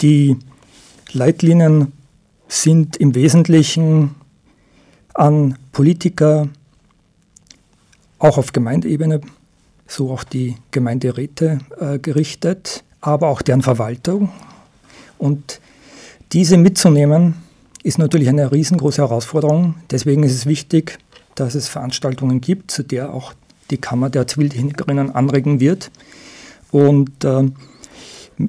Die 0.00 0.36
Leitlinien 1.12 1.92
sind 2.48 2.96
im 2.96 3.14
Wesentlichen 3.14 4.14
an 5.14 5.58
Politiker, 5.72 6.48
auch 8.18 8.38
auf 8.38 8.52
Gemeindeebene, 8.52 9.20
so 9.86 10.10
auch 10.10 10.24
die 10.24 10.56
Gemeinderäte 10.70 11.60
äh, 11.78 11.98
gerichtet, 11.98 12.84
aber 13.00 13.28
auch 13.28 13.42
deren 13.42 13.62
Verwaltung. 13.62 14.30
Und 15.18 15.60
diese 16.32 16.56
mitzunehmen, 16.56 17.34
ist 17.82 17.98
natürlich 17.98 18.28
eine 18.28 18.52
riesengroße 18.52 19.02
Herausforderung. 19.02 19.74
Deswegen 19.90 20.22
ist 20.22 20.34
es 20.34 20.46
wichtig, 20.46 20.98
dass 21.34 21.54
es 21.54 21.68
Veranstaltungen 21.68 22.40
gibt, 22.40 22.70
zu 22.70 22.82
der 22.82 23.12
auch 23.12 23.32
die 23.70 23.78
Kammer 23.78 24.10
der 24.10 24.26
Ziviltechnikerinnen 24.26 25.14
anregen 25.14 25.60
wird. 25.60 25.90
Und 26.70 27.24
äh, 27.24 27.50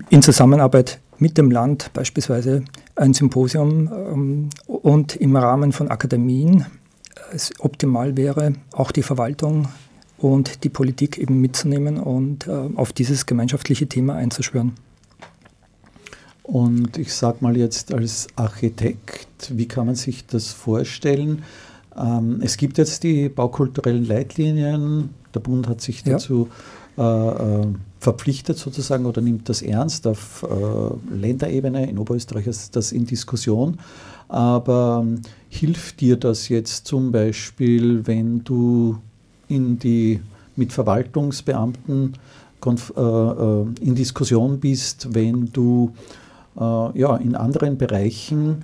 in 0.09 0.21
Zusammenarbeit 0.21 0.99
mit 1.17 1.37
dem 1.37 1.51
Land 1.51 1.91
beispielsweise 1.93 2.63
ein 2.95 3.13
Symposium 3.13 3.91
ähm, 3.91 4.49
und 4.65 5.15
im 5.15 5.35
Rahmen 5.35 5.71
von 5.71 5.89
Akademien 5.89 6.65
es 7.31 7.51
optimal 7.59 8.17
wäre, 8.17 8.53
auch 8.71 8.91
die 8.91 9.03
Verwaltung 9.03 9.67
und 10.17 10.63
die 10.63 10.69
Politik 10.69 11.17
eben 11.17 11.41
mitzunehmen 11.41 11.97
und 11.97 12.47
äh, 12.47 12.51
auf 12.75 12.93
dieses 12.93 13.25
gemeinschaftliche 13.25 13.87
Thema 13.87 14.15
einzuschwören. 14.15 14.73
Und 16.43 16.97
ich 16.97 17.13
sage 17.13 17.37
mal 17.41 17.55
jetzt 17.55 17.93
als 17.93 18.27
Architekt, 18.35 19.51
wie 19.57 19.67
kann 19.67 19.85
man 19.85 19.95
sich 19.95 20.25
das 20.25 20.51
vorstellen? 20.51 21.43
Ähm, 21.97 22.39
es 22.41 22.57
gibt 22.57 22.77
jetzt 22.77 23.03
die 23.03 23.29
baukulturellen 23.29 24.05
Leitlinien. 24.05 25.09
Der 25.33 25.39
Bund 25.39 25.67
hat 25.67 25.81
sich 25.81 26.03
dazu 26.03 26.49
ja. 26.97 27.61
äh, 27.61 27.67
verpflichtet 27.99 28.57
sozusagen 28.57 29.05
oder 29.05 29.21
nimmt 29.21 29.49
das 29.49 29.61
ernst. 29.61 30.07
Auf 30.07 30.43
äh, 30.43 31.15
Länderebene 31.15 31.89
in 31.89 31.97
Oberösterreich 31.97 32.47
ist 32.47 32.75
das 32.75 32.91
in 32.91 33.05
Diskussion. 33.05 33.79
Aber 34.27 35.03
ähm, 35.03 35.21
hilft 35.49 36.01
dir 36.01 36.17
das 36.17 36.49
jetzt 36.49 36.87
zum 36.87 37.11
Beispiel, 37.11 38.05
wenn 38.07 38.43
du 38.43 38.97
in 39.47 39.77
die, 39.77 40.21
mit 40.55 40.73
Verwaltungsbeamten 40.73 42.13
äh, 42.65 43.01
äh, 43.01 43.65
in 43.81 43.95
Diskussion 43.95 44.59
bist, 44.59 45.13
wenn 45.13 45.51
du 45.51 45.93
äh, 46.55 46.99
ja, 46.99 47.17
in 47.17 47.35
anderen 47.35 47.77
Bereichen 47.77 48.63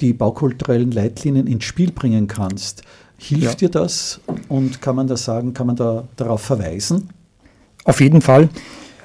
die 0.00 0.12
baukulturellen 0.12 0.90
Leitlinien 0.90 1.46
ins 1.46 1.64
Spiel 1.64 1.92
bringen 1.92 2.26
kannst. 2.26 2.82
Hilft 3.16 3.62
ja. 3.62 3.68
dir 3.68 3.70
das 3.70 4.20
und 4.48 4.80
kann 4.82 4.96
man 4.96 5.06
da 5.06 5.16
sagen, 5.16 5.54
kann 5.54 5.66
man 5.66 5.76
da 5.76 6.04
darauf 6.16 6.42
verweisen? 6.42 7.08
Auf 7.84 8.00
jeden 8.00 8.20
Fall. 8.20 8.48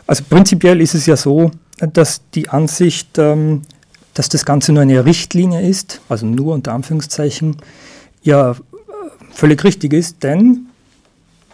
Also 0.08 0.24
prinzipiell 0.28 0.82
ist 0.82 0.96
es 0.96 1.06
ja 1.06 1.16
so, 1.16 1.52
dass 1.94 2.22
die 2.34 2.50
Ansicht, 2.50 3.18
ähm, 3.18 3.62
dass 4.14 4.30
das 4.30 4.46
Ganze 4.46 4.74
nur 4.74 4.82
eine 4.82 5.06
Richtlinie 5.06 5.62
ist, 5.62 6.02
also 6.10 6.26
nur 6.26 6.54
unter 6.54 6.74
Anführungszeichen, 6.74 7.58
ja 8.24 8.56
völlig 9.32 9.64
richtig 9.64 9.94
ist, 9.94 10.24
denn 10.24 10.68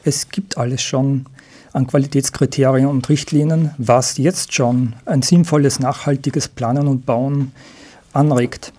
es 0.04 0.30
gibt 0.30 0.58
alles 0.58 0.82
schon 0.82 1.26
an 1.74 1.88
Qualitätskriterien 1.88 2.88
und 2.88 3.10
Richtlinien, 3.10 3.72
was 3.78 4.18
jetzt 4.18 4.54
schon 4.54 4.94
ein 5.06 5.22
sinnvolles, 5.22 5.80
nachhaltiges 5.80 6.48
Planen 6.48 6.88
und 6.88 7.06
Bauen 7.06 7.52
anregt. 8.14 8.72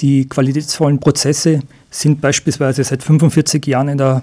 Die 0.00 0.28
qualitätsvollen 0.28 0.98
Prozesse 0.98 1.60
sind 1.90 2.20
beispielsweise 2.20 2.82
seit 2.84 3.02
45 3.02 3.66
Jahren 3.66 3.88
in 3.88 3.98
der 3.98 4.22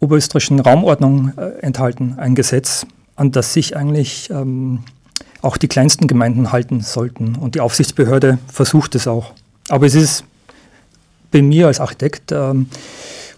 oberösterreichischen 0.00 0.60
Raumordnung 0.60 1.32
äh, 1.36 1.60
enthalten. 1.60 2.14
Ein 2.18 2.34
Gesetz, 2.34 2.86
an 3.16 3.32
das 3.32 3.52
sich 3.52 3.76
eigentlich 3.76 4.30
ähm, 4.30 4.80
auch 5.42 5.56
die 5.56 5.68
kleinsten 5.68 6.06
Gemeinden 6.06 6.52
halten 6.52 6.80
sollten. 6.80 7.36
Und 7.36 7.54
die 7.54 7.60
Aufsichtsbehörde 7.60 8.38
versucht 8.50 8.94
es 8.94 9.06
auch. 9.06 9.32
Aber 9.68 9.86
es 9.86 9.94
ist 9.94 10.24
bei 11.30 11.42
mir 11.42 11.66
als 11.66 11.80
Architekt 11.80 12.32
ähm, 12.32 12.68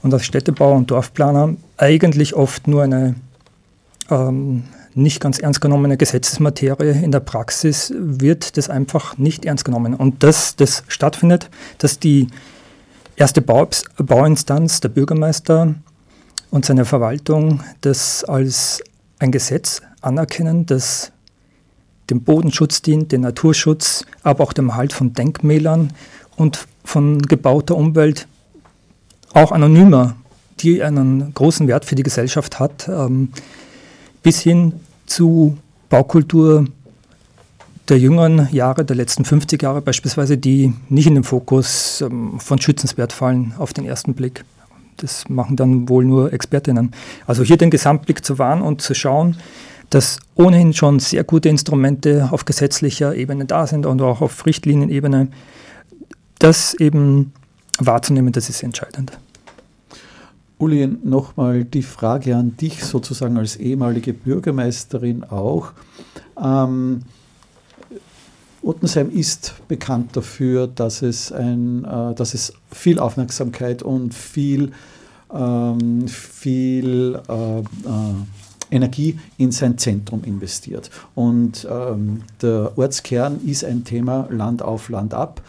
und 0.02 0.14
als 0.14 0.24
Städtebauer 0.24 0.76
und 0.76 0.90
Dorfplaner 0.90 1.54
eigentlich 1.76 2.34
oft 2.34 2.68
nur 2.68 2.82
eine 2.82 3.16
ähm, 4.10 4.64
nicht 4.94 5.20
ganz 5.20 5.38
ernst 5.38 5.60
genommene 5.60 5.96
Gesetzesmaterie. 5.96 6.90
In 6.90 7.12
der 7.12 7.20
Praxis 7.20 7.92
wird 7.96 8.56
das 8.56 8.68
einfach 8.68 9.18
nicht 9.18 9.44
ernst 9.44 9.64
genommen. 9.64 9.94
Und 9.94 10.22
dass 10.22 10.56
das 10.56 10.84
stattfindet, 10.88 11.50
dass 11.78 11.98
die 11.98 12.28
erste 13.16 13.42
Bau 13.42 13.68
Bauinstanz, 13.96 14.80
der 14.80 14.88
Bürgermeister 14.88 15.74
und 16.50 16.64
seine 16.64 16.84
Verwaltung, 16.84 17.62
das 17.82 18.24
als 18.24 18.82
ein 19.18 19.30
Gesetz 19.30 19.82
anerkennen, 20.00 20.66
das 20.66 21.12
dem 22.08 22.22
Bodenschutz 22.22 22.82
dient, 22.82 23.12
den 23.12 23.20
Naturschutz, 23.20 24.04
aber 24.22 24.42
auch 24.42 24.52
dem 24.52 24.74
Halt 24.74 24.92
von 24.92 25.12
Denkmälern 25.12 25.92
und 26.36 26.66
von 26.84 27.22
gebauter 27.22 27.76
Umwelt, 27.76 28.26
auch 29.32 29.52
anonymer, 29.52 30.16
die 30.58 30.82
einen 30.82 31.32
großen 31.34 31.68
Wert 31.68 31.84
für 31.84 31.94
die 31.94 32.02
Gesellschaft 32.02 32.58
hat, 32.58 32.88
ähm, 32.88 33.28
bis 34.22 34.40
hin 34.40 34.74
zu 35.06 35.58
Baukultur 35.88 36.66
der 37.88 37.98
jüngeren 37.98 38.48
Jahre, 38.52 38.84
der 38.84 38.96
letzten 38.96 39.24
50 39.24 39.62
Jahre 39.62 39.82
beispielsweise, 39.82 40.38
die 40.38 40.72
nicht 40.88 41.06
in 41.06 41.14
den 41.14 41.24
Fokus 41.24 42.00
ähm, 42.00 42.38
von 42.38 42.60
Schützenswert 42.60 43.12
fallen 43.12 43.52
auf 43.58 43.72
den 43.72 43.84
ersten 43.84 44.14
Blick. 44.14 44.44
Das 44.98 45.28
machen 45.28 45.56
dann 45.56 45.88
wohl 45.88 46.04
nur 46.04 46.32
Expertinnen. 46.32 46.92
Also 47.26 47.42
hier 47.42 47.56
den 47.56 47.70
Gesamtblick 47.70 48.24
zu 48.24 48.38
wahren 48.38 48.62
und 48.62 48.80
zu 48.80 48.94
schauen, 48.94 49.36
dass 49.88 50.20
ohnehin 50.36 50.72
schon 50.72 51.00
sehr 51.00 51.24
gute 51.24 51.48
Instrumente 51.48 52.28
auf 52.30 52.44
gesetzlicher 52.44 53.16
Ebene 53.16 53.44
da 53.44 53.66
sind 53.66 53.86
und 53.86 54.00
auch 54.02 54.20
auf 54.20 54.46
Richtlinienebene, 54.46 55.28
das 56.38 56.74
eben 56.74 57.32
wahrzunehmen, 57.78 58.32
das 58.32 58.48
ist 58.48 58.62
entscheidend. 58.62 59.18
Uli, 60.60 60.86
nochmal 60.86 61.64
die 61.64 61.82
Frage 61.82 62.36
an 62.36 62.56
dich 62.56 62.84
sozusagen 62.84 63.38
als 63.38 63.56
ehemalige 63.56 64.12
Bürgermeisterin 64.12 65.24
auch. 65.24 65.72
Ähm, 66.38 67.02
Ottensheim 68.62 69.10
ist 69.10 69.54
bekannt 69.68 70.14
dafür, 70.16 70.66
dass 70.66 71.00
es, 71.00 71.32
ein, 71.32 71.84
äh, 71.84 72.14
dass 72.14 72.34
es 72.34 72.52
viel 72.70 72.98
Aufmerksamkeit 72.98 73.82
und 73.82 74.12
viel, 74.12 74.72
ähm, 75.32 76.06
viel 76.06 77.18
äh, 77.26 77.60
äh, 77.60 77.64
Energie 78.70 79.18
in 79.38 79.52
sein 79.52 79.78
Zentrum 79.78 80.24
investiert. 80.24 80.90
Und 81.14 81.66
ähm, 81.70 82.22
der 82.42 82.72
Ortskern 82.76 83.40
ist 83.46 83.64
ein 83.64 83.84
Thema 83.84 84.28
Land 84.30 84.60
auf, 84.60 84.90
Land 84.90 85.14
ab. 85.14 85.40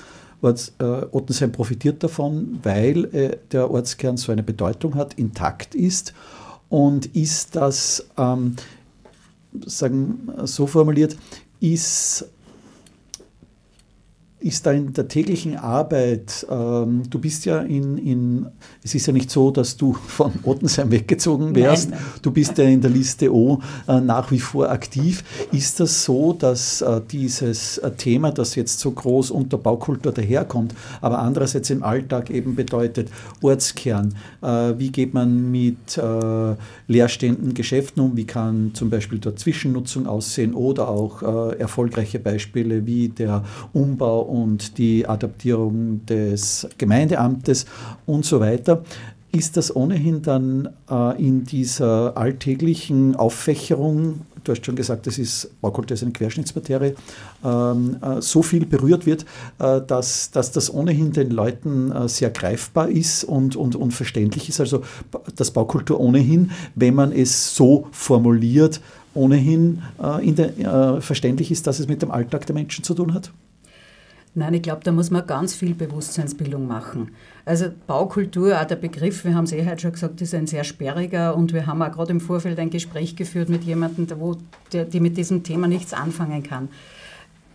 Orts, 0.41 0.73
äh, 0.79 0.83
Ottensheim 0.83 1.51
profitiert 1.51 2.03
davon, 2.03 2.59
weil 2.63 3.05
äh, 3.13 3.37
der 3.51 3.69
Ortskern 3.69 4.17
so 4.17 4.31
eine 4.31 4.43
Bedeutung 4.43 4.95
hat, 4.95 5.13
intakt 5.15 5.75
ist 5.75 6.13
und 6.69 7.15
ist 7.15 7.55
das, 7.55 8.07
ähm, 8.17 8.55
sagen, 9.65 10.29
so 10.43 10.67
formuliert, 10.67 11.17
ist 11.59 12.25
ist 14.41 14.65
da 14.65 14.71
in 14.71 14.91
der 14.93 15.07
täglichen 15.07 15.55
Arbeit, 15.57 16.45
ähm, 16.49 17.03
du 17.09 17.19
bist 17.19 17.45
ja 17.45 17.59
in, 17.59 17.97
in, 17.97 18.47
es 18.83 18.95
ist 18.95 19.05
ja 19.05 19.13
nicht 19.13 19.29
so, 19.29 19.51
dass 19.51 19.77
du 19.77 19.93
von 20.07 20.33
Ottensheim 20.43 20.91
weggezogen 20.91 21.55
wärst, 21.55 21.91
nein, 21.91 21.99
nein. 22.01 22.19
du 22.21 22.31
bist 22.31 22.57
ja 22.57 22.65
in 22.65 22.81
der 22.81 22.89
Liste 22.89 23.33
O 23.33 23.59
äh, 23.87 24.01
nach 24.01 24.31
wie 24.31 24.39
vor 24.39 24.69
aktiv. 24.69 25.23
Ist 25.51 25.79
das 25.79 26.03
so, 26.03 26.33
dass 26.33 26.81
äh, 26.81 27.01
dieses 27.11 27.77
äh, 27.77 27.91
Thema, 27.91 28.31
das 28.31 28.55
jetzt 28.55 28.79
so 28.79 28.91
groß 28.91 29.31
unter 29.31 29.57
Baukultur 29.57 30.11
daherkommt, 30.11 30.73
aber 31.01 31.19
andererseits 31.19 31.69
im 31.69 31.83
Alltag 31.83 32.29
eben 32.29 32.55
bedeutet 32.55 33.09
Ortskern, 33.41 34.15
äh, 34.41 34.73
wie 34.77 34.91
geht 34.91 35.13
man 35.13 35.51
mit 35.51 35.97
äh, 35.97 36.55
leerstehenden 36.87 37.53
Geschäften 37.53 38.01
um, 38.01 38.17
wie 38.17 38.25
kann 38.25 38.71
zum 38.73 38.89
Beispiel 38.89 39.19
dort 39.19 39.39
Zwischennutzung 39.39 40.07
aussehen 40.07 40.53
oder 40.55 40.87
auch 40.89 41.21
äh, 41.51 41.59
erfolgreiche 41.59 42.19
Beispiele 42.19 42.85
wie 42.85 43.09
der 43.09 43.43
Umbau 43.73 44.30
und 44.31 44.77
die 44.77 45.05
Adaptierung 45.07 46.05
des 46.05 46.67
Gemeindeamtes 46.77 47.65
und 48.05 48.23
so 48.23 48.39
weiter, 48.39 48.83
ist 49.33 49.57
das 49.57 49.75
ohnehin 49.75 50.21
dann 50.21 50.69
äh, 50.89 51.21
in 51.21 51.43
dieser 51.43 52.17
alltäglichen 52.17 53.15
Auffächerung, 53.15 54.21
du 54.43 54.51
hast 54.51 54.65
schon 54.65 54.75
gesagt, 54.75 55.07
das 55.07 55.17
ist 55.17 55.51
Baukultur 55.61 55.95
ist 55.95 56.03
eine 56.03 56.11
Querschnittsmaterie, 56.11 56.95
ähm, 57.43 57.97
äh, 58.01 58.21
so 58.21 58.41
viel 58.41 58.65
berührt 58.65 59.05
wird, 59.05 59.25
äh, 59.59 59.81
dass, 59.81 60.31
dass 60.31 60.51
das 60.51 60.73
ohnehin 60.73 61.11
den 61.11 61.31
Leuten 61.31 61.91
äh, 61.91 62.07
sehr 62.09 62.29
greifbar 62.29 62.89
ist 62.89 63.23
und, 63.23 63.55
und, 63.55 63.75
und 63.75 63.91
verständlich 63.91 64.49
ist. 64.49 64.59
Also 64.59 64.83
das 65.35 65.51
Baukultur 65.51 65.99
ohnehin, 65.99 66.51
wenn 66.75 66.95
man 66.95 67.11
es 67.11 67.55
so 67.55 67.87
formuliert, 67.91 68.81
ohnehin 69.13 69.81
äh, 70.01 70.31
der, 70.31 70.57
äh, 70.57 71.01
verständlich 71.01 71.51
ist, 71.51 71.67
dass 71.67 71.79
es 71.79 71.87
mit 71.87 72.01
dem 72.01 72.11
Alltag 72.11 72.45
der 72.45 72.55
Menschen 72.55 72.83
zu 72.83 72.93
tun 72.93 73.13
hat? 73.13 73.31
Nein, 74.33 74.53
ich 74.53 74.61
glaube, 74.61 74.81
da 74.83 74.93
muss 74.93 75.11
man 75.11 75.27
ganz 75.27 75.55
viel 75.55 75.73
Bewusstseinsbildung 75.73 76.65
machen. 76.65 77.11
Also 77.43 77.65
Baukultur, 77.85 78.59
auch 78.59 78.65
der 78.65 78.77
Begriff, 78.77 79.25
wir 79.25 79.35
haben 79.35 79.43
es 79.43 79.51
eh 79.51 79.65
heute 79.67 79.81
schon 79.81 79.91
gesagt, 79.91 80.21
ist 80.21 80.33
ein 80.33 80.47
sehr 80.47 80.63
sperriger 80.63 81.35
und 81.35 81.51
wir 81.51 81.67
haben 81.67 81.81
auch 81.81 81.91
gerade 81.91 82.11
im 82.11 82.21
Vorfeld 82.21 82.57
ein 82.57 82.69
Gespräch 82.69 83.17
geführt 83.17 83.49
mit 83.49 83.65
jemandem, 83.65 84.07
wo, 84.19 84.37
der, 84.71 84.85
die 84.85 85.01
mit 85.01 85.17
diesem 85.17 85.43
Thema 85.43 85.67
nichts 85.67 85.93
anfangen 85.93 86.43
kann. 86.43 86.69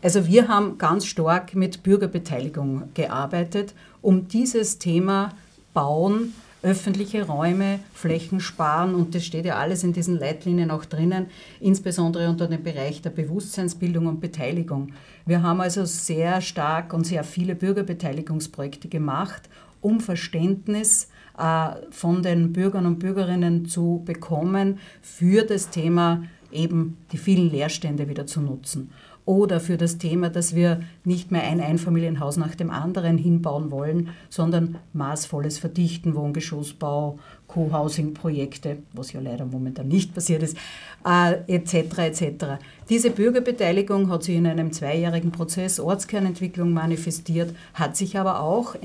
Also 0.03 0.27
wir 0.27 0.49
haben 0.49 0.77
ganz 0.77 1.07
stark 1.07 1.55
mit 1.55 1.83
Bürgerbeteiligung 1.83 2.91
gearbeitet, 2.93 3.75
um 4.03 4.29
dieses 4.29 4.79
Thema 4.79 5.33
Bauen, 5.73 6.35
öffentliche 6.63 7.27
Räume, 7.27 7.81
Flächen 7.93 8.41
sparen 8.41 8.95
und 8.95 9.15
das 9.15 9.25
steht 9.25 9.45
ja 9.45 9.57
alles 9.57 9.85
in 9.85 9.93
diesen 9.93 10.19
Leitlinien 10.19 10.71
auch 10.71 10.85
drinnen, 10.85 11.27
insbesondere 11.61 12.29
unter 12.29 12.49
dem 12.49 12.63
Bereich 12.63 13.03
der 13.03 13.11
Bewusstseinsbildung 13.11 14.07
und 14.07 14.21
Beteiligung. 14.21 14.93
Wir 15.27 15.43
haben 15.43 15.61
also 15.61 15.85
sehr 15.85 16.41
stark 16.41 16.93
und 16.93 17.05
sehr 17.05 17.25
viele 17.25 17.55
Bürgerbeteiligungsprojekte 17.55 18.89
gemacht, 18.89 19.49
um 19.81 20.01
Verständnis 20.01 21.09
äh, 21.39 21.69
von 21.91 22.23
den 22.23 22.53
Bürgern 22.53 22.87
und 22.87 22.99
Bürgerinnen 22.99 23.67
zu 23.67 24.03
bekommen 24.05 24.79
für 25.03 25.45
das 25.45 25.71
Thema 25.71 26.25
eben 26.51 26.97
die 27.13 27.19
vielen 27.19 27.51
Leerstände 27.51 28.09
wieder 28.09 28.27
zu 28.27 28.41
nutzen 28.41 28.91
oder 29.27 29.61
für 29.61 29.77
das 29.77 29.99
Thema, 29.99 30.31
dass 30.31 30.55
wir 30.55 30.81
nicht 31.05 31.33
mehr 31.33 31.43
ein 31.43 31.61
Einfamilienhaus 31.61 32.37
nach 32.37 32.55
dem 32.55 32.71
anderen 32.71 33.19
hinbauen 33.19 33.71
wollen, 33.71 34.11
sondern 34.31 34.79
maßvolles 34.93 35.59
Verdichten, 35.59 36.15
Wohngeschossbau, 36.15 37.19
Co-Housing-Projekte, 37.49 38.79
was 38.93 39.13
ja 39.13 39.21
leider 39.21 39.45
momentan 39.45 39.89
nicht 39.89 40.15
passiert 40.15 40.43
ist, 40.43 40.57
äh, 41.05 41.35
etc. 41.53 41.99
etc. 41.99 42.45
Diese 42.89 43.11
Bürgerbeteiligung 43.11 44.11
hat 44.11 44.23
sich 44.23 44.37
in 44.37 44.47
einem 44.47 44.73
zweijährigen 44.73 45.33
Prozess 45.33 45.81
Ortskernentwicklung 45.81 46.73
manifestiert, 46.73 47.55
hat 47.75 47.97
sich 47.97 48.19
aber 48.19 48.41
auch 48.41 48.77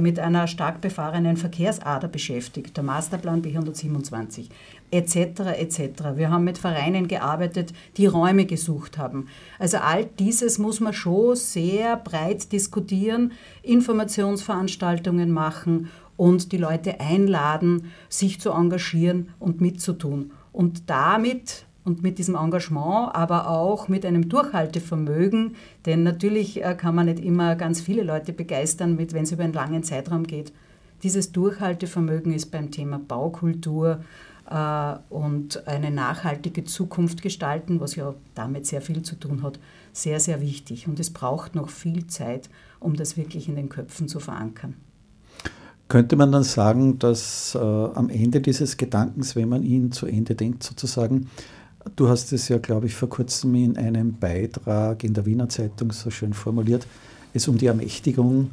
mit 0.00 0.18
einer 0.18 0.46
stark 0.46 0.80
befahrenen 0.80 1.36
Verkehrsader 1.36 2.08
beschäftigt, 2.08 2.76
der 2.76 2.84
Masterplan 2.84 3.42
B127 3.42 4.48
etc. 4.90 5.40
etc. 5.58 5.80
Wir 6.16 6.30
haben 6.30 6.44
mit 6.44 6.58
Vereinen 6.58 7.08
gearbeitet, 7.08 7.72
die 7.96 8.06
Räume 8.06 8.46
gesucht 8.46 8.98
haben. 8.98 9.28
Also 9.58 9.78
all 9.78 10.04
dieses 10.04 10.58
muss 10.58 10.80
man 10.80 10.92
schon 10.92 11.36
sehr 11.36 11.96
breit 11.96 12.52
diskutieren, 12.52 13.32
Informationsveranstaltungen 13.62 15.30
machen 15.30 15.88
und 16.16 16.52
die 16.52 16.58
Leute 16.58 17.00
einladen, 17.00 17.92
sich 18.08 18.40
zu 18.40 18.50
engagieren 18.50 19.30
und 19.38 19.60
mitzutun. 19.60 20.32
Und 20.52 20.90
damit 20.90 21.64
und 21.84 22.02
mit 22.02 22.18
diesem 22.18 22.34
Engagement, 22.34 23.14
aber 23.14 23.48
auch 23.48 23.88
mit 23.88 24.04
einem 24.04 24.28
Durchhaltevermögen, 24.28 25.56
denn 25.86 26.02
natürlich 26.02 26.62
äh, 26.62 26.74
kann 26.74 26.94
man 26.94 27.06
nicht 27.06 27.20
immer 27.20 27.56
ganz 27.56 27.80
viele 27.80 28.02
Leute 28.02 28.32
begeistern, 28.32 28.98
wenn 28.98 29.24
es 29.24 29.32
über 29.32 29.44
einen 29.44 29.54
langen 29.54 29.82
Zeitraum 29.82 30.26
geht. 30.26 30.52
Dieses 31.02 31.32
Durchhaltevermögen 31.32 32.32
ist 32.34 32.50
beim 32.50 32.70
Thema 32.70 32.98
Baukultur 32.98 34.04
und 34.50 35.66
eine 35.68 35.90
nachhaltige 35.92 36.64
Zukunft 36.64 37.22
gestalten, 37.22 37.80
was 37.80 37.94
ja 37.94 38.14
damit 38.34 38.66
sehr 38.66 38.82
viel 38.82 39.02
zu 39.02 39.14
tun 39.14 39.42
hat, 39.42 39.60
sehr, 39.92 40.18
sehr 40.18 40.40
wichtig. 40.40 40.88
Und 40.88 40.98
es 40.98 41.10
braucht 41.10 41.54
noch 41.54 41.68
viel 41.68 42.06
Zeit, 42.08 42.50
um 42.80 42.96
das 42.96 43.16
wirklich 43.16 43.48
in 43.48 43.56
den 43.56 43.68
Köpfen 43.68 44.08
zu 44.08 44.18
verankern. 44.18 44.74
Könnte 45.86 46.16
man 46.16 46.30
dann 46.30 46.44
sagen, 46.44 46.98
dass 46.98 47.54
äh, 47.54 47.58
am 47.58 48.10
Ende 48.10 48.40
dieses 48.40 48.76
Gedankens, 48.76 49.34
wenn 49.34 49.48
man 49.48 49.62
ihn 49.62 49.90
zu 49.90 50.06
Ende 50.06 50.34
denkt, 50.34 50.62
sozusagen, 50.62 51.28
du 51.96 52.08
hast 52.08 52.32
es 52.32 52.48
ja, 52.48 52.58
glaube 52.58 52.86
ich, 52.86 52.94
vor 52.94 53.08
kurzem 53.08 53.54
in 53.56 53.76
einem 53.76 54.14
Beitrag 54.14 55.02
in 55.02 55.14
der 55.14 55.26
Wiener 55.26 55.48
Zeitung 55.48 55.90
so 55.90 56.10
schön 56.10 56.32
formuliert, 56.32 56.86
es 57.34 57.48
um 57.48 57.58
die 57.58 57.66
Ermächtigung 57.66 58.50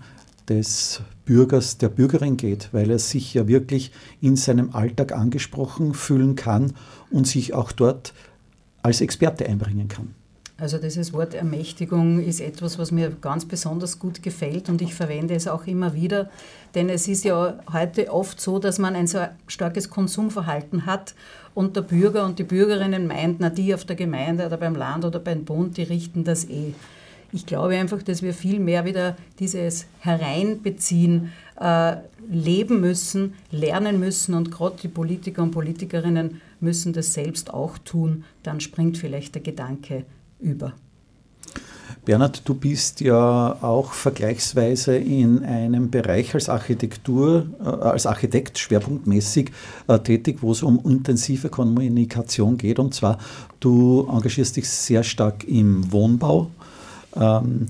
des 0.49 1.01
Bürgers, 1.25 1.77
der 1.77 1.89
Bürgerin 1.89 2.37
geht, 2.37 2.69
weil 2.71 2.89
er 2.89 2.99
sich 2.99 3.33
ja 3.33 3.47
wirklich 3.47 3.91
in 4.21 4.35
seinem 4.35 4.73
Alltag 4.73 5.11
angesprochen 5.11 5.93
fühlen 5.93 6.35
kann 6.35 6.73
und 7.11 7.27
sich 7.27 7.53
auch 7.53 7.71
dort 7.71 8.13
als 8.81 9.01
Experte 9.01 9.45
einbringen 9.45 9.87
kann. 9.87 10.13
Also 10.59 10.79
dieses 10.79 11.13
Wort 11.13 11.35
Ermächtigung 11.35 12.19
ist 12.19 12.41
etwas, 12.41 12.79
was 12.79 12.91
mir 12.91 13.11
ganz 13.21 13.45
besonders 13.45 13.99
gut 13.99 14.23
gefällt 14.23 14.69
und 14.69 14.81
ich 14.81 14.95
verwende 14.95 15.35
es 15.35 15.47
auch 15.47 15.67
immer 15.67 15.93
wieder, 15.93 16.31
denn 16.73 16.89
es 16.89 17.07
ist 17.07 17.25
ja 17.25 17.59
heute 17.71 18.11
oft 18.11 18.41
so, 18.41 18.57
dass 18.57 18.79
man 18.79 18.95
ein 18.95 19.05
so 19.05 19.19
starkes 19.45 19.91
Konsumverhalten 19.91 20.87
hat 20.87 21.13
und 21.53 21.75
der 21.75 21.83
Bürger 21.83 22.25
und 22.25 22.39
die 22.39 22.43
Bürgerinnen 22.43 23.05
meint, 23.05 23.39
na 23.39 23.51
die 23.51 23.75
auf 23.75 23.85
der 23.85 23.95
Gemeinde 23.95 24.47
oder 24.47 24.57
beim 24.57 24.75
Land 24.75 25.05
oder 25.05 25.19
beim 25.19 25.45
Bund, 25.45 25.77
die 25.77 25.83
richten 25.83 26.23
das 26.23 26.45
eh. 26.45 26.73
Ich 27.31 27.45
glaube 27.45 27.75
einfach, 27.75 28.01
dass 28.01 28.21
wir 28.21 28.33
viel 28.33 28.59
mehr 28.59 28.85
wieder 28.85 29.17
dieses 29.39 29.85
Hereinbeziehen 29.99 31.31
äh, 31.59 31.97
leben 32.29 32.81
müssen, 32.81 33.33
lernen 33.51 33.99
müssen 33.99 34.33
und 34.33 34.51
gerade 34.51 34.77
die 34.81 34.87
Politiker 34.87 35.43
und 35.43 35.51
Politikerinnen 35.51 36.41
müssen 36.59 36.93
das 36.93 37.13
selbst 37.13 37.53
auch 37.53 37.77
tun. 37.77 38.23
Dann 38.43 38.59
springt 38.59 38.97
vielleicht 38.97 39.35
der 39.35 39.41
Gedanke 39.41 40.05
über. 40.39 40.73
Bernhard, 42.05 42.47
du 42.47 42.53
bist 42.53 43.01
ja 43.01 43.57
auch 43.61 43.91
vergleichsweise 43.91 44.95
in 44.95 45.43
einem 45.43 45.89
Bereich 45.89 46.33
als 46.33 46.47
Architektur, 46.47 47.47
äh, 47.59 47.67
als 47.67 48.05
Architekt 48.05 48.57
schwerpunktmäßig 48.57 49.51
äh, 49.87 49.99
tätig, 49.99 50.37
wo 50.41 50.53
es 50.53 50.63
um 50.63 50.79
intensive 50.85 51.49
Kommunikation 51.49 52.57
geht. 52.57 52.79
Und 52.79 52.93
zwar, 52.93 53.17
du 53.59 54.07
engagierst 54.09 54.55
dich 54.55 54.69
sehr 54.69 55.03
stark 55.03 55.43
im 55.45 55.91
Wohnbau 55.91 56.49
Ähm, 57.15 57.67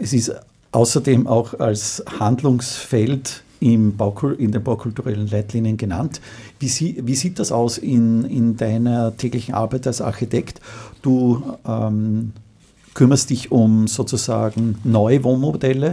es 0.00 0.12
ist 0.12 0.32
außerdem 0.72 1.26
auch 1.26 1.58
als 1.58 2.02
Handlungsfeld 2.18 3.42
im 3.60 3.96
Baukul 3.96 4.34
in 4.34 4.52
den 4.52 4.62
baukulturellen 4.62 5.26
Leitlinien 5.26 5.76
genannt. 5.76 6.20
Wie, 6.60 6.68
sie, 6.68 7.00
wie, 7.04 7.14
sieht 7.14 7.38
das 7.38 7.50
aus 7.50 7.78
in, 7.78 8.24
in 8.24 8.56
deiner 8.56 9.16
täglichen 9.16 9.54
Arbeit 9.54 9.86
als 9.86 10.00
Architekt? 10.00 10.60
Du 11.02 11.42
ähm, 11.66 12.32
kümmerst 12.94 13.30
dich 13.30 13.50
um 13.50 13.88
sozusagen 13.88 14.78
neue 14.84 15.22
Wohnmodelle. 15.24 15.92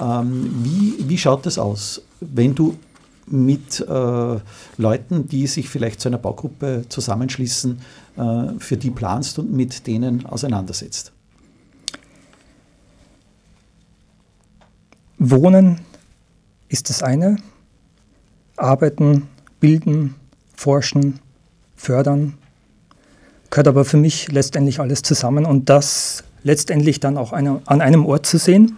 Ähm, 0.00 0.50
wie, 0.62 1.08
wie 1.08 1.18
schaut 1.18 1.46
das 1.46 1.58
aus, 1.58 2.02
wenn 2.20 2.54
du 2.54 2.76
mit 3.26 3.80
äh, 3.80 4.36
Leuten, 4.76 5.28
die 5.28 5.46
sich 5.46 5.68
vielleicht 5.68 6.00
zu 6.00 6.08
einer 6.08 6.18
Baugruppe 6.18 6.84
zusammenschließen, 6.88 7.78
äh, 8.16 8.44
für 8.58 8.76
die 8.76 8.90
planst 8.90 9.38
und 9.38 9.52
mit 9.52 9.86
denen 9.86 10.26
auseinandersetzt? 10.26 11.12
Wohnen 15.30 15.80
ist 16.68 16.90
das 16.90 17.02
eine, 17.02 17.36
arbeiten, 18.56 19.28
bilden, 19.60 20.14
forschen, 20.54 21.20
fördern, 21.76 22.34
gehört 23.50 23.68
aber 23.68 23.84
für 23.84 23.96
mich 23.96 24.32
letztendlich 24.32 24.80
alles 24.80 25.02
zusammen 25.02 25.44
und 25.46 25.68
das 25.68 26.24
letztendlich 26.42 27.00
dann 27.00 27.16
auch 27.16 27.32
eine, 27.32 27.62
an 27.66 27.80
einem 27.80 28.06
Ort 28.06 28.26
zu 28.26 28.38
sehen, 28.38 28.76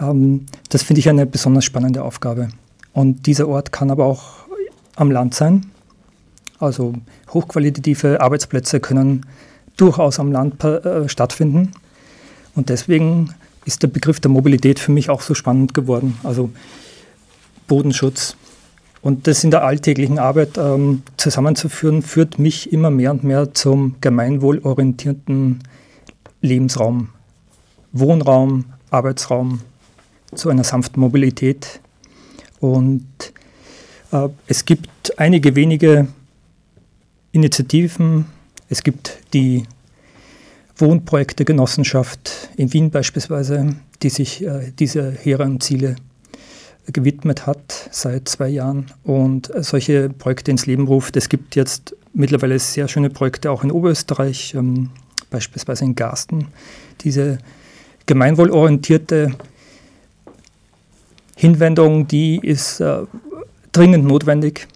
ähm, 0.00 0.46
das 0.68 0.82
finde 0.82 1.00
ich 1.00 1.08
eine 1.08 1.26
besonders 1.26 1.64
spannende 1.64 2.02
Aufgabe. 2.02 2.48
Und 2.92 3.26
dieser 3.26 3.48
Ort 3.48 3.72
kann 3.72 3.90
aber 3.90 4.06
auch 4.06 4.46
am 4.96 5.10
Land 5.10 5.34
sein. 5.34 5.66
Also 6.58 6.94
hochqualitative 7.30 8.20
Arbeitsplätze 8.20 8.80
können 8.80 9.26
durchaus 9.76 10.18
am 10.18 10.32
Land 10.32 10.62
äh, 10.64 11.08
stattfinden. 11.08 11.72
Und 12.54 12.68
deswegen 12.68 13.34
ist 13.72 13.82
der 13.82 13.88
Begriff 13.88 14.20
der 14.20 14.30
Mobilität 14.30 14.78
für 14.78 14.92
mich 14.92 15.10
auch 15.10 15.20
so 15.22 15.34
spannend 15.34 15.74
geworden. 15.74 16.18
Also 16.22 16.50
Bodenschutz. 17.68 18.36
Und 19.02 19.26
das 19.26 19.44
in 19.44 19.50
der 19.50 19.64
alltäglichen 19.64 20.18
Arbeit 20.18 20.58
ähm, 20.58 21.02
zusammenzuführen, 21.16 22.02
führt 22.02 22.38
mich 22.38 22.72
immer 22.72 22.90
mehr 22.90 23.12
und 23.12 23.24
mehr 23.24 23.54
zum 23.54 23.94
gemeinwohlorientierten 24.00 25.62
Lebensraum, 26.42 27.08
Wohnraum, 27.92 28.64
Arbeitsraum, 28.90 29.60
zu 30.34 30.50
einer 30.50 30.64
sanften 30.64 31.00
Mobilität. 31.00 31.80
Und 32.58 33.06
äh, 34.12 34.28
es 34.46 34.64
gibt 34.64 35.18
einige 35.18 35.54
wenige 35.54 36.08
Initiativen. 37.32 38.26
Es 38.68 38.82
gibt 38.82 39.18
die 39.32 39.64
Wohnprojekte 40.80 41.44
Genossenschaft 41.44 42.50
in 42.56 42.72
Wien 42.72 42.90
beispielsweise, 42.90 43.76
die 44.02 44.10
sich 44.10 44.44
äh, 44.44 44.72
diese 44.78 45.10
hehren 45.12 45.60
Ziele 45.60 45.96
gewidmet 46.92 47.46
hat 47.46 47.88
seit 47.90 48.28
zwei 48.28 48.48
Jahren 48.48 48.86
und 49.04 49.50
solche 49.56 50.08
Projekte 50.08 50.50
ins 50.50 50.66
Leben 50.66 50.86
ruft. 50.86 51.16
Es 51.16 51.28
gibt 51.28 51.56
jetzt 51.56 51.94
mittlerweile 52.12 52.58
sehr 52.58 52.88
schöne 52.88 53.10
Projekte 53.10 53.50
auch 53.50 53.62
in 53.62 53.70
Oberösterreich, 53.70 54.54
ähm, 54.54 54.90
beispielsweise 55.30 55.84
in 55.84 55.94
Garsten. 55.94 56.48
Diese 57.02 57.38
gemeinwohlorientierte 58.06 59.36
Hinwendung, 61.36 62.08
die 62.08 62.38
ist 62.42 62.80
äh, 62.80 63.02
dringend 63.72 64.04
notwendig. 64.04 64.66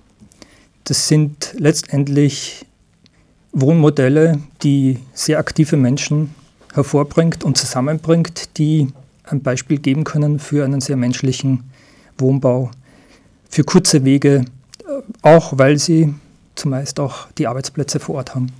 Das 0.85 1.09
sind 1.09 1.55
letztendlich 1.59 2.67
Wohnmodelle, 3.55 4.41
die 4.63 4.99
sehr 5.15 5.39
aktive 5.39 5.77
Menschen 5.77 6.35
hervorbringt 6.75 7.45
und 7.45 7.57
zusammenbringt, 7.57 8.59
die 8.59 8.89
ein 9.23 9.43
Beispiel 9.43 9.79
geben 9.79 10.05
können 10.05 10.41
für 10.41 10.65
einen 10.65 10.81
sehr 10.81 10.97
menschlichen 10.97 11.71
Wohnbau, 12.19 12.71
für 13.49 13.65
kurze 13.65 14.05
Wege, 14.05 14.45
äh, 14.81 14.83
auch 15.23 15.57
weil 15.57 15.79
sie 15.79 16.13
zumeist 16.57 16.99
auch 17.01 17.29
die 17.39 17.47
Arbeitsplätze 17.47 18.01
vor 18.01 18.17
Ort 18.17 18.35
haben. 18.35 18.53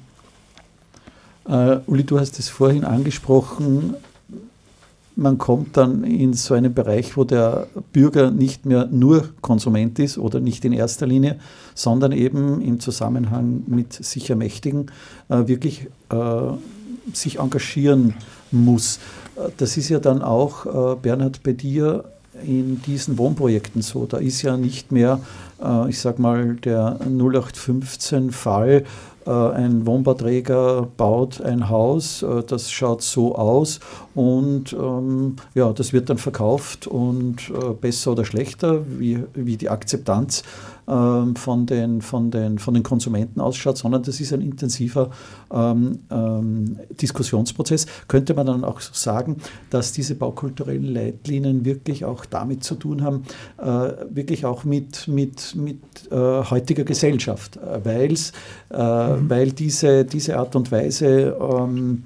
Uh, 1.47 1.81
Uli, 1.87 2.05
du 2.05 2.19
hast 2.19 2.39
es 2.39 2.49
vorhin 2.49 2.85
angesprochen, 2.85 3.97
man 5.17 5.39
kommt 5.39 5.77
dann 5.77 6.05
in 6.05 6.33
so 6.33 6.55
einen 6.55 6.75
Bereich, 6.75 7.17
wo 7.17 7.25
der 7.25 7.69
Bürger 7.93 8.31
nicht 8.31 8.67
mehr 8.67 8.87
nur 8.87 9.29
Konsument 9.41 9.99
ist 9.99 10.19
oder 10.19 10.41
nicht 10.41 10.65
in 10.65 10.73
erster 10.73 11.07
Linie, 11.07 11.39
sondern 11.75 12.13
eben 12.13 12.61
im 12.61 12.81
Zusammenhang 12.81 13.63
mit 13.67 13.93
sich 13.93 14.31
Ermächtigen 14.31 14.91
äh, 15.29 15.47
wirklich 15.47 15.89
äh, 16.11 16.17
sich 17.13 17.39
engagieren 17.39 18.15
muss. 18.51 18.99
Das 19.57 19.77
ist 19.77 19.89
ja 19.89 19.99
dann 19.99 20.23
auch, 20.23 20.67
äh, 20.67 20.97
Bernhard, 21.01 21.43
bei 21.43 21.53
dir 21.53 22.05
in 22.43 22.83
diesen 22.83 23.19
Wohnprojekten 23.19 23.83
so. 23.83 24.07
Da 24.07 24.19
ist 24.19 24.43
ja 24.43 24.57
nicht 24.57 24.93
mehr, 24.93 25.21
äh, 25.63 25.89
ich 25.89 26.01
sag 26.01 26.19
mal, 26.19 26.57
der 26.57 26.99
0815-Fall, 27.09 28.71
äh, 28.71 28.83
ein 29.31 29.87
Wohnbauträger 29.87 30.89
baut 30.97 31.41
ein 31.41 31.69
Haus, 31.69 32.23
äh, 32.23 32.43
das 32.43 32.71
schaut 32.71 33.03
so 33.03 33.35
aus 33.35 33.81
und 34.15 34.73
ähm, 34.73 35.37
ja, 35.55 35.73
das 35.73 35.93
wird 35.93 36.11
dann 36.11 36.19
verkauft 36.19 36.87
und 36.87 37.51
äh, 37.51 37.73
besser 37.73 38.13
oder 38.13 38.25
schlechter, 38.25 38.83
wie, 38.87 39.25
wie 39.35 39.57
die 39.57 39.71
Akzeptanz 39.71 40.43
von, 40.87 41.67
den, 41.67 42.03
von, 42.03 42.31
den, 42.31 42.59
von 42.59 42.75
den 42.75 42.83
Konsumenten 42.83 43.41
ausschaut, 43.41 43.79
sondern 43.79 44.03
das 44.03 44.21
ist 44.21 44.33
ein 44.33 44.43
intensiver 44.43 45.11
ähm, 45.53 46.01
ähm, 46.11 46.79
Diskussionsprozess. 47.01 47.87
Könnte 48.07 48.35
man 48.35 48.47
dann 48.47 48.65
auch 48.65 48.81
sagen, 48.81 49.39
dass 49.71 49.93
diese 49.93 50.15
baukulturellen 50.15 50.85
Leitlinien 50.85 51.65
wirklich 51.65 52.05
auch 52.05 52.27
damit 52.27 52.65
zu 52.65 52.75
tun 52.75 53.03
haben, 53.03 53.25
äh, 53.59 53.65
wirklich 54.11 54.45
auch 54.45 54.65
mit, 54.65 55.09
mit, 55.09 55.55
mit 55.57 55.79
äh, 56.11 56.17
heutiger 56.17 56.85
Gesellschaft, 56.85 57.57
äh, 57.57 57.85
weil's, 57.85 58.33
mhm. 58.71 59.31
weil 59.31 59.53
diese, 59.53 60.05
diese 60.05 60.37
Art 60.37 60.57
und 60.57 60.71
Weise 60.73 61.37
ähm, 61.41 62.05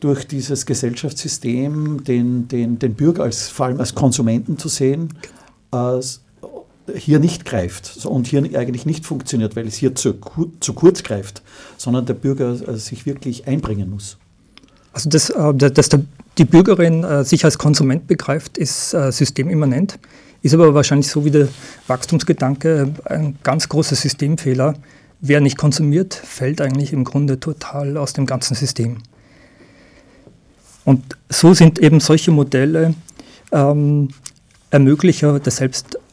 durch 0.00 0.26
dieses 0.26 0.66
Gesellschaftssystem 0.66 2.04
den, 2.04 2.48
den, 2.48 2.78
den 2.78 2.94
Bürger 2.94 3.24
als, 3.24 3.48
vor 3.48 3.66
allem 3.66 3.80
als 3.80 3.94
Konsumenten 3.94 4.58
zu 4.58 4.68
sehen, 4.68 5.08
als 5.70 6.22
hier 6.96 7.18
nicht 7.18 7.44
greift 7.44 8.04
und 8.06 8.26
hier 8.26 8.42
eigentlich 8.58 8.86
nicht 8.86 9.04
funktioniert, 9.04 9.56
weil 9.56 9.66
es 9.66 9.74
hier 9.74 9.94
zu, 9.94 10.14
zu 10.60 10.72
kurz 10.74 11.02
greift, 11.02 11.42
sondern 11.76 12.06
der 12.06 12.14
Bürger 12.14 12.52
äh, 12.68 12.76
sich 12.76 13.06
wirklich 13.06 13.46
einbringen 13.46 13.90
muss. 13.90 14.18
Also, 14.92 15.08
äh, 15.08 15.54
dass 15.54 15.90
die 16.38 16.44
Bürgerin 16.44 17.04
äh, 17.04 17.24
sich 17.24 17.44
als 17.44 17.58
Konsument 17.58 18.06
begreift, 18.06 18.58
ist 18.58 18.90
systemimmanent, 18.90 19.98
ist 20.42 20.54
aber 20.54 20.72
wahrscheinlich 20.74 21.08
so 21.08 21.24
wie 21.24 21.30
der 21.30 21.48
Wachstumsgedanke 21.88 22.94
ein 23.04 23.38
ganz 23.42 23.68
großer 23.68 23.96
Systemfehler. 23.96 24.74
Wer 25.20 25.40
nicht 25.40 25.58
konsumiert, 25.58 26.14
fällt 26.14 26.60
eigentlich 26.60 26.92
im 26.92 27.02
Grunde 27.02 27.40
total 27.40 27.96
aus 27.96 28.12
dem 28.12 28.24
ganzen 28.24 28.54
System. 28.54 28.98
Und 30.84 31.18
so 31.28 31.54
sind 31.54 31.80
eben 31.80 32.00
solche 32.00 32.30
Modelle 32.30 32.94
ähm, 33.52 34.08
Ermöglicher 34.70 35.40
der 35.40 35.52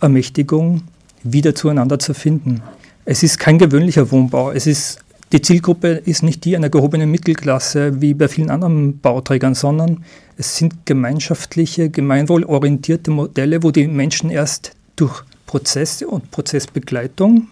Selbstermächtigung, 0.06 0.84
wieder 1.24 1.56
zueinander 1.56 1.98
zu 1.98 2.14
finden. 2.14 2.62
Es 3.06 3.24
ist 3.24 3.40
kein 3.40 3.58
gewöhnlicher 3.58 4.12
Wohnbau. 4.12 4.52
Es 4.52 4.68
ist, 4.68 5.00
die 5.32 5.42
Zielgruppe 5.42 6.02
ist 6.06 6.22
nicht 6.22 6.46
die 6.46 6.56
einer 6.56 6.70
gehobenen 6.70 7.10
Mittelklasse 7.10 8.02
wie 8.02 8.14
bei 8.14 8.28
vielen 8.28 8.52
anderen 8.52 9.00
Bauträgern, 9.00 9.56
sondern 9.56 10.04
es 10.38 10.58
sind 10.58 10.86
gemeinschaftliche, 10.86 11.90
gemeinwohlorientierte 11.90 13.10
Modelle, 13.10 13.64
wo 13.64 13.72
die 13.72 13.88
Menschen 13.88 14.30
erst 14.30 14.74
durch 14.96 15.24
Prozesse 15.48 16.08
und 16.08 16.30
Prozessbegleitung, 16.30 17.48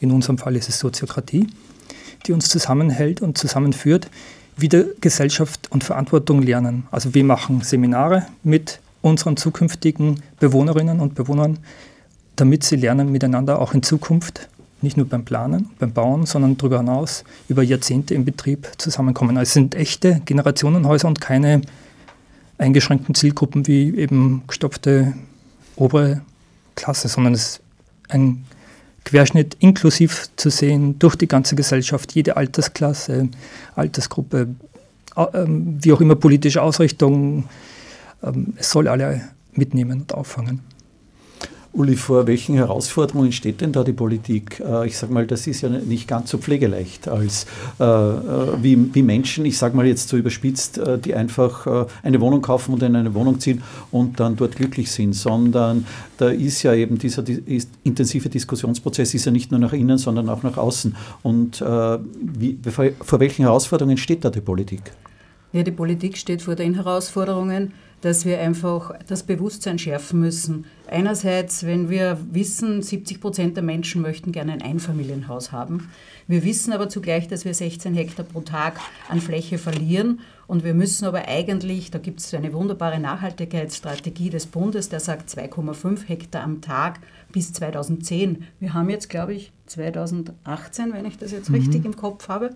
in 0.00 0.10
unserem 0.10 0.36
Fall 0.36 0.56
ist 0.56 0.68
es 0.68 0.78
Soziokratie, 0.78 1.46
die 2.26 2.32
uns 2.32 2.50
zusammenhält 2.50 3.22
und 3.22 3.38
zusammenführt, 3.38 4.10
wieder 4.58 4.84
Gesellschaft 5.00 5.70
und 5.70 5.84
Verantwortung 5.84 6.42
lernen. 6.42 6.86
Also 6.90 7.14
wir 7.14 7.24
machen 7.24 7.62
Seminare 7.62 8.26
mit 8.42 8.80
unseren 9.04 9.36
zukünftigen 9.36 10.22
Bewohnerinnen 10.40 11.00
und 11.00 11.14
Bewohnern, 11.14 11.58
damit 12.36 12.64
sie 12.64 12.76
lernen, 12.76 13.12
miteinander 13.12 13.60
auch 13.60 13.74
in 13.74 13.82
Zukunft 13.82 14.48
nicht 14.84 14.96
nur 14.96 15.06
beim 15.06 15.24
Planen, 15.24 15.70
beim 15.78 15.92
Bauen, 15.92 16.26
sondern 16.26 16.56
darüber 16.56 16.78
hinaus 16.78 17.24
über 17.48 17.62
Jahrzehnte 17.62 18.14
im 18.14 18.24
Betrieb 18.24 18.68
zusammenkommen. 18.76 19.36
Also 19.36 19.48
es 19.48 19.54
sind 19.54 19.74
echte 19.74 20.20
Generationenhäuser 20.24 21.08
und 21.08 21.20
keine 21.20 21.62
eingeschränkten 22.58 23.14
Zielgruppen 23.14 23.66
wie 23.66 23.96
eben 23.96 24.42
gestopfte 24.46 25.14
obere 25.76 26.20
Klasse, 26.76 27.08
sondern 27.08 27.34
es 27.34 27.42
ist 27.42 27.60
ein 28.08 28.44
Querschnitt 29.04 29.56
inklusiv 29.58 30.30
zu 30.36 30.50
sehen 30.50 30.98
durch 30.98 31.16
die 31.16 31.28
ganze 31.28 31.56
Gesellschaft, 31.56 32.12
jede 32.12 32.36
Altersklasse, 32.36 33.28
Altersgruppe, 33.74 34.48
ähm, 35.34 35.78
wie 35.80 35.92
auch 35.92 36.00
immer 36.00 36.14
politische 36.14 36.62
Ausrichtung, 36.62 37.44
ähm, 38.22 38.54
es 38.56 38.70
soll 38.70 38.88
alle 38.88 39.22
mitnehmen 39.52 40.02
und 40.02 40.14
auffangen. 40.14 40.60
Uli, 41.74 41.96
vor 41.96 42.28
welchen 42.28 42.54
Herausforderungen 42.54 43.32
steht 43.32 43.60
denn 43.60 43.72
da 43.72 43.82
die 43.82 43.92
Politik? 43.92 44.60
Äh, 44.60 44.86
ich 44.86 44.96
sage 44.96 45.12
mal, 45.12 45.26
das 45.26 45.48
ist 45.48 45.60
ja 45.60 45.68
nicht 45.68 46.06
ganz 46.06 46.30
so 46.30 46.38
pflegeleicht 46.38 47.08
als 47.08 47.46
äh, 47.80 47.84
äh, 47.84 48.62
wie, 48.62 48.94
wie 48.94 49.02
Menschen, 49.02 49.44
ich 49.44 49.58
sage 49.58 49.76
mal 49.76 49.84
jetzt 49.84 50.08
so 50.08 50.16
überspitzt, 50.16 50.80
die 51.04 51.14
einfach 51.14 51.88
eine 52.02 52.20
Wohnung 52.20 52.42
kaufen 52.42 52.74
und 52.74 52.82
in 52.82 52.94
eine 52.94 53.12
Wohnung 53.14 53.40
ziehen 53.40 53.62
und 53.90 54.20
dann 54.20 54.36
dort 54.36 54.56
glücklich 54.56 54.90
sind, 54.90 55.14
sondern 55.14 55.86
da 56.18 56.28
ist 56.28 56.62
ja 56.62 56.74
eben 56.74 56.98
dieser 56.98 57.22
die, 57.22 57.62
intensive 57.82 58.28
Diskussionsprozess 58.28 59.14
ist 59.14 59.24
ja 59.24 59.32
nicht 59.32 59.50
nur 59.50 59.60
nach 59.60 59.72
innen, 59.72 59.98
sondern 59.98 60.28
auch 60.28 60.42
nach 60.42 60.56
außen. 60.56 60.94
Und 61.22 61.60
wie, 61.60 62.58
vor, 62.70 62.86
vor 63.00 63.20
welchen 63.20 63.42
Herausforderungen 63.42 63.96
steht 63.96 64.24
da 64.24 64.30
die 64.30 64.40
Politik? 64.40 64.92
Ja, 65.52 65.62
die 65.62 65.72
Politik 65.72 66.16
steht 66.16 66.42
vor 66.42 66.54
den 66.54 66.74
Herausforderungen, 66.74 67.72
dass 68.00 68.24
wir 68.24 68.40
einfach 68.40 68.92
das 69.06 69.22
Bewusstsein 69.22 69.78
schärfen 69.78 70.20
müssen. 70.20 70.64
Einerseits, 70.94 71.66
wenn 71.66 71.90
wir 71.90 72.18
wissen, 72.30 72.80
70 72.80 73.20
Prozent 73.20 73.56
der 73.56 73.64
Menschen 73.64 74.00
möchten 74.00 74.30
gerne 74.30 74.52
ein 74.52 74.62
Einfamilienhaus 74.62 75.50
haben. 75.50 75.90
Wir 76.28 76.44
wissen 76.44 76.72
aber 76.72 76.88
zugleich, 76.88 77.26
dass 77.26 77.44
wir 77.44 77.52
16 77.52 77.94
Hektar 77.94 78.24
pro 78.24 78.42
Tag 78.42 78.78
an 79.08 79.20
Fläche 79.20 79.58
verlieren. 79.58 80.20
Und 80.46 80.62
wir 80.62 80.72
müssen 80.72 81.04
aber 81.04 81.26
eigentlich, 81.26 81.90
da 81.90 81.98
gibt 81.98 82.20
es 82.20 82.32
eine 82.32 82.52
wunderbare 82.52 83.00
Nachhaltigkeitsstrategie 83.00 84.30
des 84.30 84.46
Bundes, 84.46 84.88
der 84.88 85.00
sagt 85.00 85.30
2,5 85.30 86.06
Hektar 86.06 86.44
am 86.44 86.60
Tag 86.60 87.00
bis 87.34 87.52
2010. 87.52 88.44
Wir 88.60 88.74
haben 88.74 88.88
jetzt, 88.88 89.10
glaube 89.10 89.34
ich, 89.34 89.52
2018, 89.66 90.92
wenn 90.92 91.04
ich 91.04 91.18
das 91.18 91.32
jetzt 91.32 91.50
mhm. 91.50 91.56
richtig 91.56 91.84
im 91.84 91.96
Kopf 91.96 92.28
habe, 92.28 92.50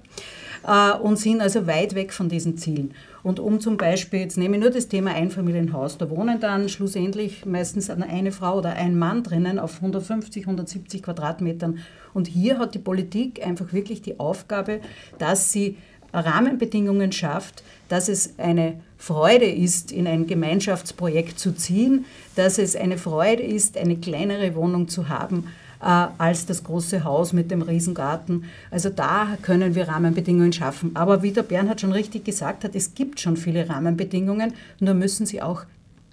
äh, 0.64 0.97
und 0.99 1.19
sind 1.19 1.41
also 1.41 1.67
weit 1.67 1.97
weg 1.97 2.12
von 2.12 2.29
diesen 2.29 2.57
Zielen. 2.57 2.95
Und 3.25 3.41
um 3.41 3.59
zum 3.59 3.77
Beispiel, 3.77 4.21
jetzt 4.21 4.38
nehme 4.38 4.57
ich 4.57 4.62
nur 4.62 4.71
das 4.71 4.87
Thema 4.87 5.11
Einfamilienhaus, 5.11 5.99
da 5.99 6.09
wohnen 6.09 6.38
dann 6.38 6.69
schlussendlich 6.69 7.45
meistens 7.45 7.91
eine 7.91 8.31
Frau 8.31 8.59
oder 8.59 8.75
ein 8.75 8.97
Mann 8.97 9.25
drinnen 9.25 9.59
auf 9.59 9.75
150, 9.75 10.45
170 10.45 11.03
Quadratmetern. 11.03 11.81
Und 12.14 12.29
hier 12.29 12.59
hat 12.59 12.75
die 12.75 12.79
Politik 12.79 13.45
einfach 13.45 13.73
wirklich 13.73 14.01
die 14.01 14.21
Aufgabe, 14.21 14.81
dass 15.19 15.51
sie 15.51 15.77
Rahmenbedingungen 16.12 17.11
schafft, 17.11 17.64
dass 17.88 18.09
es 18.09 18.38
eine 18.38 18.81
Freude 18.98 19.46
ist, 19.46 19.92
in 19.92 20.06
ein 20.06 20.26
Gemeinschaftsprojekt 20.26 21.38
zu 21.38 21.52
ziehen, 21.52 22.04
dass 22.34 22.58
es 22.58 22.76
eine 22.76 22.98
Freude 22.98 23.42
ist, 23.42 23.78
eine 23.78 23.96
kleinere 23.96 24.54
Wohnung 24.54 24.88
zu 24.88 25.08
haben 25.08 25.44
äh, 25.80 26.06
als 26.18 26.46
das 26.46 26.64
große 26.64 27.04
Haus 27.04 27.32
mit 27.32 27.50
dem 27.50 27.62
Riesengarten. 27.62 28.44
Also 28.70 28.90
da 28.90 29.38
können 29.40 29.74
wir 29.74 29.88
Rahmenbedingungen 29.88 30.52
schaffen. 30.52 30.90
Aber 30.94 31.22
wie 31.22 31.30
der 31.30 31.42
Bernhard 31.44 31.80
schon 31.80 31.92
richtig 31.92 32.24
gesagt 32.24 32.64
hat, 32.64 32.74
es 32.74 32.94
gibt 32.94 33.20
schon 33.20 33.37
viele 33.37 33.68
Rahmenbedingungen, 33.68 34.52
nur 34.80 34.94
müssen 34.94 35.26
sie 35.26 35.40
auch 35.40 35.64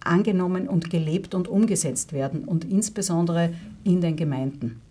angenommen 0.04 0.70
und 0.70 0.92
gelebt 0.92 1.34
und 1.34 1.48
umgesetzt 1.48 2.14
werden 2.14 2.46
und 2.46 2.64
insbesondere 2.64 3.54
in 3.84 4.02
den 4.02 4.16
Gemeinden. 4.16 4.82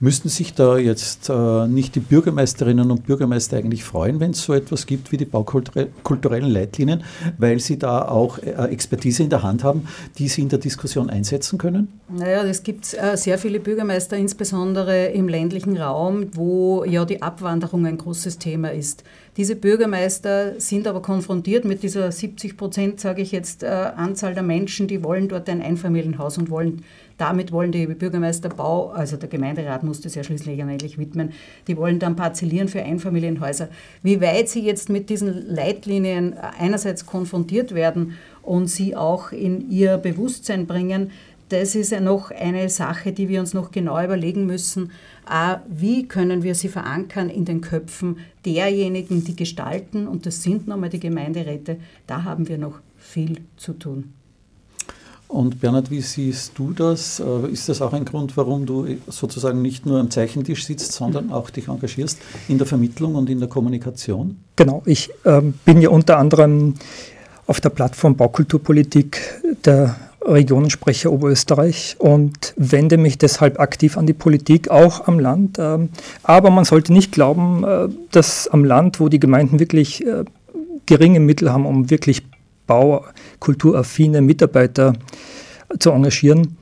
Müssten 0.00 0.28
sich 0.28 0.54
da 0.54 0.76
jetzt 0.78 1.28
äh, 1.28 1.66
nicht 1.66 1.94
die 1.94 2.00
Bürgermeisterinnen 2.00 2.90
und 2.90 3.06
Bürgermeister 3.06 3.56
eigentlich 3.56 3.84
freuen, 3.84 4.20
wenn 4.20 4.32
es 4.32 4.42
so 4.42 4.52
etwas 4.52 4.86
gibt 4.86 5.12
wie 5.12 5.16
die 5.16 5.24
baukulturellen 5.24 6.50
Leitlinien, 6.50 7.04
weil 7.38 7.60
sie 7.60 7.78
da 7.78 8.08
auch 8.08 8.38
äh, 8.38 8.50
Expertise 8.70 9.22
in 9.22 9.30
der 9.30 9.42
Hand 9.42 9.64
haben, 9.64 9.86
die 10.18 10.28
sie 10.28 10.42
in 10.42 10.48
der 10.48 10.58
Diskussion 10.58 11.10
einsetzen 11.10 11.58
können? 11.58 12.00
Naja, 12.08 12.42
es 12.44 12.62
gibt 12.62 12.94
äh, 12.94 13.16
sehr 13.16 13.38
viele 13.38 13.60
Bürgermeister, 13.60 14.16
insbesondere 14.16 15.06
im 15.06 15.28
ländlichen 15.28 15.76
Raum, 15.76 16.28
wo 16.34 16.84
ja 16.84 17.04
die 17.04 17.22
Abwanderung 17.22 17.86
ein 17.86 17.98
großes 17.98 18.38
Thema 18.38 18.72
ist. 18.72 19.04
Diese 19.36 19.56
Bürgermeister 19.56 20.60
sind 20.60 20.86
aber 20.86 21.02
konfrontiert 21.02 21.64
mit 21.64 21.82
dieser 21.82 22.12
70 22.12 22.56
Prozent, 22.56 23.00
sage 23.00 23.20
ich 23.20 23.32
jetzt, 23.32 23.64
äh, 23.64 23.66
Anzahl 23.66 24.34
der 24.34 24.44
Menschen, 24.44 24.86
die 24.86 25.02
wollen 25.02 25.28
dort 25.28 25.48
ein 25.48 25.60
Einfamilienhaus 25.60 26.38
und 26.38 26.50
wollen 26.50 26.84
damit 27.16 27.52
wollen 27.52 27.72
die 27.72 27.86
Bürgermeister 27.86 28.48
Bau, 28.48 28.90
also 28.90 29.16
der 29.16 29.28
Gemeinderat 29.28 29.82
muss 29.82 30.00
das 30.00 30.14
ja 30.14 30.24
schließlich 30.24 30.58
endlich 30.58 30.98
widmen, 30.98 31.32
die 31.68 31.76
wollen 31.76 31.98
dann 31.98 32.16
parzellieren 32.16 32.68
für 32.68 32.82
Einfamilienhäuser. 32.82 33.68
Wie 34.02 34.20
weit 34.20 34.48
sie 34.48 34.62
jetzt 34.62 34.88
mit 34.88 35.10
diesen 35.10 35.48
Leitlinien 35.48 36.34
einerseits 36.58 37.06
konfrontiert 37.06 37.74
werden 37.74 38.14
und 38.42 38.66
sie 38.66 38.96
auch 38.96 39.32
in 39.32 39.70
ihr 39.70 39.96
Bewusstsein 39.96 40.66
bringen, 40.66 41.10
das 41.50 41.74
ist 41.74 41.92
ja 41.92 42.00
noch 42.00 42.30
eine 42.30 42.68
Sache, 42.70 43.12
die 43.12 43.28
wir 43.28 43.38
uns 43.38 43.52
noch 43.52 43.70
genau 43.70 44.02
überlegen 44.02 44.46
müssen. 44.46 44.90
Wie 45.68 46.08
können 46.08 46.42
wir 46.42 46.54
sie 46.54 46.68
verankern 46.68 47.28
in 47.28 47.44
den 47.44 47.60
Köpfen 47.60 48.16
derjenigen, 48.46 49.24
die 49.24 49.36
gestalten, 49.36 50.08
und 50.08 50.24
das 50.26 50.42
sind 50.42 50.66
nochmal 50.66 50.88
die 50.88 51.00
Gemeinderäte, 51.00 51.76
da 52.06 52.24
haben 52.24 52.48
wir 52.48 52.58
noch 52.58 52.80
viel 52.96 53.42
zu 53.56 53.74
tun. 53.74 54.14
Und 55.28 55.60
Bernhard, 55.60 55.90
wie 55.90 56.00
siehst 56.00 56.52
du 56.56 56.72
das? 56.72 57.20
Äh, 57.20 57.50
ist 57.50 57.68
das 57.68 57.82
auch 57.82 57.92
ein 57.92 58.04
Grund, 58.04 58.36
warum 58.36 58.66
du 58.66 58.86
sozusagen 59.08 59.62
nicht 59.62 59.84
nur 59.84 59.98
am 59.98 60.10
Zeichentisch 60.10 60.64
sitzt, 60.64 60.92
sondern 60.92 61.32
auch 61.32 61.50
dich 61.50 61.68
engagierst 61.68 62.18
in 62.48 62.58
der 62.58 62.66
Vermittlung 62.66 63.14
und 63.14 63.28
in 63.28 63.40
der 63.40 63.48
Kommunikation? 63.48 64.36
Genau, 64.56 64.82
ich 64.86 65.10
äh, 65.24 65.40
bin 65.64 65.80
ja 65.80 65.88
unter 65.88 66.18
anderem 66.18 66.74
auf 67.46 67.60
der 67.60 67.70
Plattform 67.70 68.16
Baukulturpolitik 68.16 69.20
der 69.64 69.96
Regionensprecher 70.24 71.12
Oberösterreich 71.12 71.96
und 71.98 72.54
wende 72.56 72.96
mich 72.96 73.18
deshalb 73.18 73.60
aktiv 73.60 73.98
an 73.98 74.06
die 74.06 74.14
Politik, 74.14 74.70
auch 74.70 75.06
am 75.06 75.18
Land. 75.18 75.58
Ähm, 75.58 75.90
aber 76.22 76.50
man 76.50 76.64
sollte 76.64 76.92
nicht 76.92 77.12
glauben, 77.12 77.64
äh, 77.64 77.88
dass 78.10 78.48
am 78.48 78.64
Land, 78.64 79.00
wo 79.00 79.08
die 79.08 79.20
Gemeinden 79.20 79.60
wirklich 79.60 80.04
äh, 80.06 80.24
geringe 80.86 81.20
Mittel 81.20 81.52
haben, 81.52 81.66
um 81.66 81.90
wirklich 81.90 82.22
baukulturaffine 82.66 84.20
Mitarbeiter 84.20 84.94
zu 85.78 85.90
engagieren, 85.90 86.56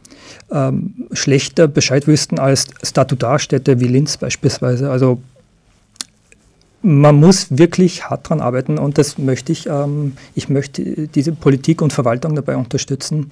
ähm, 0.51 1.09
schlechter 1.13 1.69
Bescheid 1.69 2.07
wüssten 2.07 2.39
als 2.39 2.67
Statutarstädte 2.83 3.81
wie 3.81 3.89
Linz 3.89 4.17
beispielsweise. 4.17 4.91
Also 4.91 5.21
man 6.83 7.17
muss 7.17 7.47
wirklich 7.57 8.11
hart 8.11 8.27
daran 8.27 8.41
arbeiten 8.41 8.79
und 8.79 8.99
das 8.99 9.19
möchte 9.19 9.53
ich. 9.53 9.67
Ähm, 9.67 10.15
ich 10.35 10.49
möchte 10.49 11.09
diese 11.09 11.33
Politik 11.33 11.81
und 11.81 11.93
Verwaltung 11.93 12.35
dabei 12.35 12.57
unterstützen, 12.57 13.31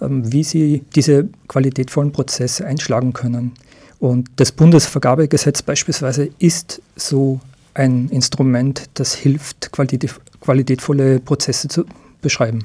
ähm, 0.00 0.30
wie 0.32 0.44
sie 0.44 0.84
diese 0.94 1.28
qualitätvollen 1.48 2.12
Prozesse 2.12 2.66
einschlagen 2.66 3.12
können. 3.12 3.52
Und 3.98 4.28
das 4.36 4.52
Bundesvergabegesetz 4.52 5.62
beispielsweise 5.62 6.28
ist 6.38 6.82
so 6.94 7.40
ein 7.72 8.08
Instrument, 8.10 8.84
das 8.94 9.14
hilft, 9.14 9.72
qualitativ, 9.72 10.20
qualitätvolle 10.44 11.20
Prozesse 11.20 11.68
zu 11.68 11.84
beschreiben. 12.20 12.64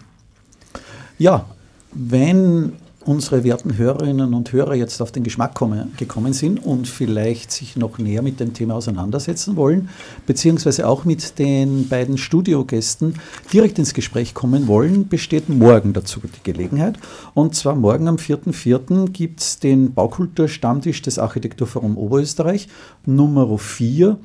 Ja, 1.17 1.45
wenn 1.93 2.73
unsere 3.05 3.43
werten 3.43 3.77
Hörerinnen 3.77 4.33
und 4.33 4.51
Hörer 4.51 4.75
jetzt 4.75 5.01
auf 5.01 5.11
den 5.11 5.23
Geschmack 5.23 5.55
kommen, 5.55 5.93
gekommen 5.97 6.33
sind 6.33 6.63
und 6.63 6.87
vielleicht 6.87 7.51
sich 7.51 7.75
noch 7.75 7.97
näher 7.97 8.21
mit 8.21 8.39
dem 8.39 8.53
Thema 8.53 8.75
auseinandersetzen 8.75 9.55
wollen, 9.55 9.89
beziehungsweise 10.27 10.87
auch 10.87 11.05
mit 11.05 11.39
den 11.39 11.87
beiden 11.87 12.17
Studiogästen 12.17 13.15
direkt 13.51 13.79
ins 13.79 13.93
Gespräch 13.93 14.33
kommen 14.33 14.67
wollen, 14.67 15.07
besteht 15.07 15.49
morgen 15.49 15.93
dazu 15.93 16.19
die 16.19 16.51
Gelegenheit. 16.51 16.99
Und 17.33 17.55
zwar 17.55 17.75
morgen 17.75 18.07
am 18.07 18.17
4.4. 18.17 19.09
gibt 19.09 19.39
es 19.39 19.59
den 19.59 19.93
Baukulturstammtisch 19.93 21.01
des 21.01 21.17
Architekturforum 21.17 21.97
Oberösterreich 21.97 22.67
Nummer 23.05 23.57
4 23.57 24.17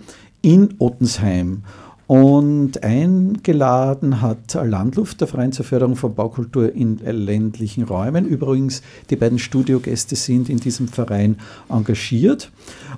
in 0.42 0.74
Ottensheim. 0.78 1.62
Und 2.06 2.82
eingeladen 2.82 4.20
hat 4.20 4.54
Landluft, 4.54 5.20
der 5.20 5.28
Verein 5.28 5.52
zur 5.52 5.64
Förderung 5.64 5.96
von 5.96 6.14
Baukultur 6.14 6.74
in 6.74 6.98
ländlichen 6.98 7.84
Räumen. 7.84 8.26
Übrigens, 8.26 8.82
die 9.08 9.16
beiden 9.16 9.38
Studiogäste 9.38 10.14
sind 10.14 10.50
in 10.50 10.58
diesem 10.58 10.88
Verein 10.88 11.36
engagiert. 11.68 12.50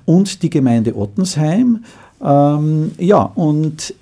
Und 0.05 0.43
die 0.43 0.51
Gemeinde 0.51 0.97
Ottensheim. 0.97 1.85
Ähm, 2.21 2.93
ja, 2.99 3.23
und 3.23 3.95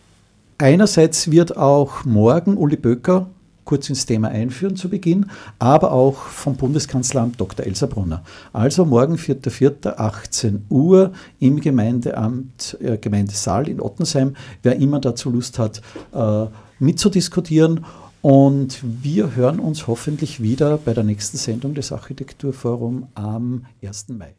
einerseits 0.57 1.31
wird 1.31 1.57
auch 1.57 2.05
morgen 2.05 2.57
Uli 2.57 2.77
Böcker 2.77 3.27
kurz 3.65 3.89
ins 3.89 4.07
Thema 4.07 4.29
einführen 4.29 4.77
zu 4.77 4.89
Beginn, 4.89 5.27
aber 5.59 5.93
auch 5.93 6.17
vom 6.17 6.57
Bundeskanzleramt 6.57 7.41
Dr. 7.41 7.67
Elsa 7.67 7.87
Brunner. 7.87 8.23
Also 8.53 8.85
morgen 8.85 9.17
4.4.18 9.17 10.61
Uhr 10.69 11.13
im 11.39 11.61
Gemeindeamt, 11.61 12.77
äh, 12.81 12.99
Gemeindesaal 12.99 13.69
in 13.69 13.81
Ottensheim, 13.81 14.35
wer 14.63 14.77
immer 14.77 15.01
dazu 15.01 15.31
Lust 15.31 15.59
hat, 15.59 15.83
äh, 16.13 16.47
mitzudiskutieren. 16.79 17.85
Und 18.23 18.81
wir 18.83 19.37
hören 19.37 19.61
uns 19.61 19.87
hoffentlich 19.87 20.41
wieder 20.41 20.79
bei 20.79 20.95
der 20.95 21.05
nächsten 21.05 21.37
Sendung 21.37 21.75
des 21.75 21.93
Architekturforums 21.93 23.07
am 23.15 23.67
1. 23.83 24.17
Mai. 24.17 24.35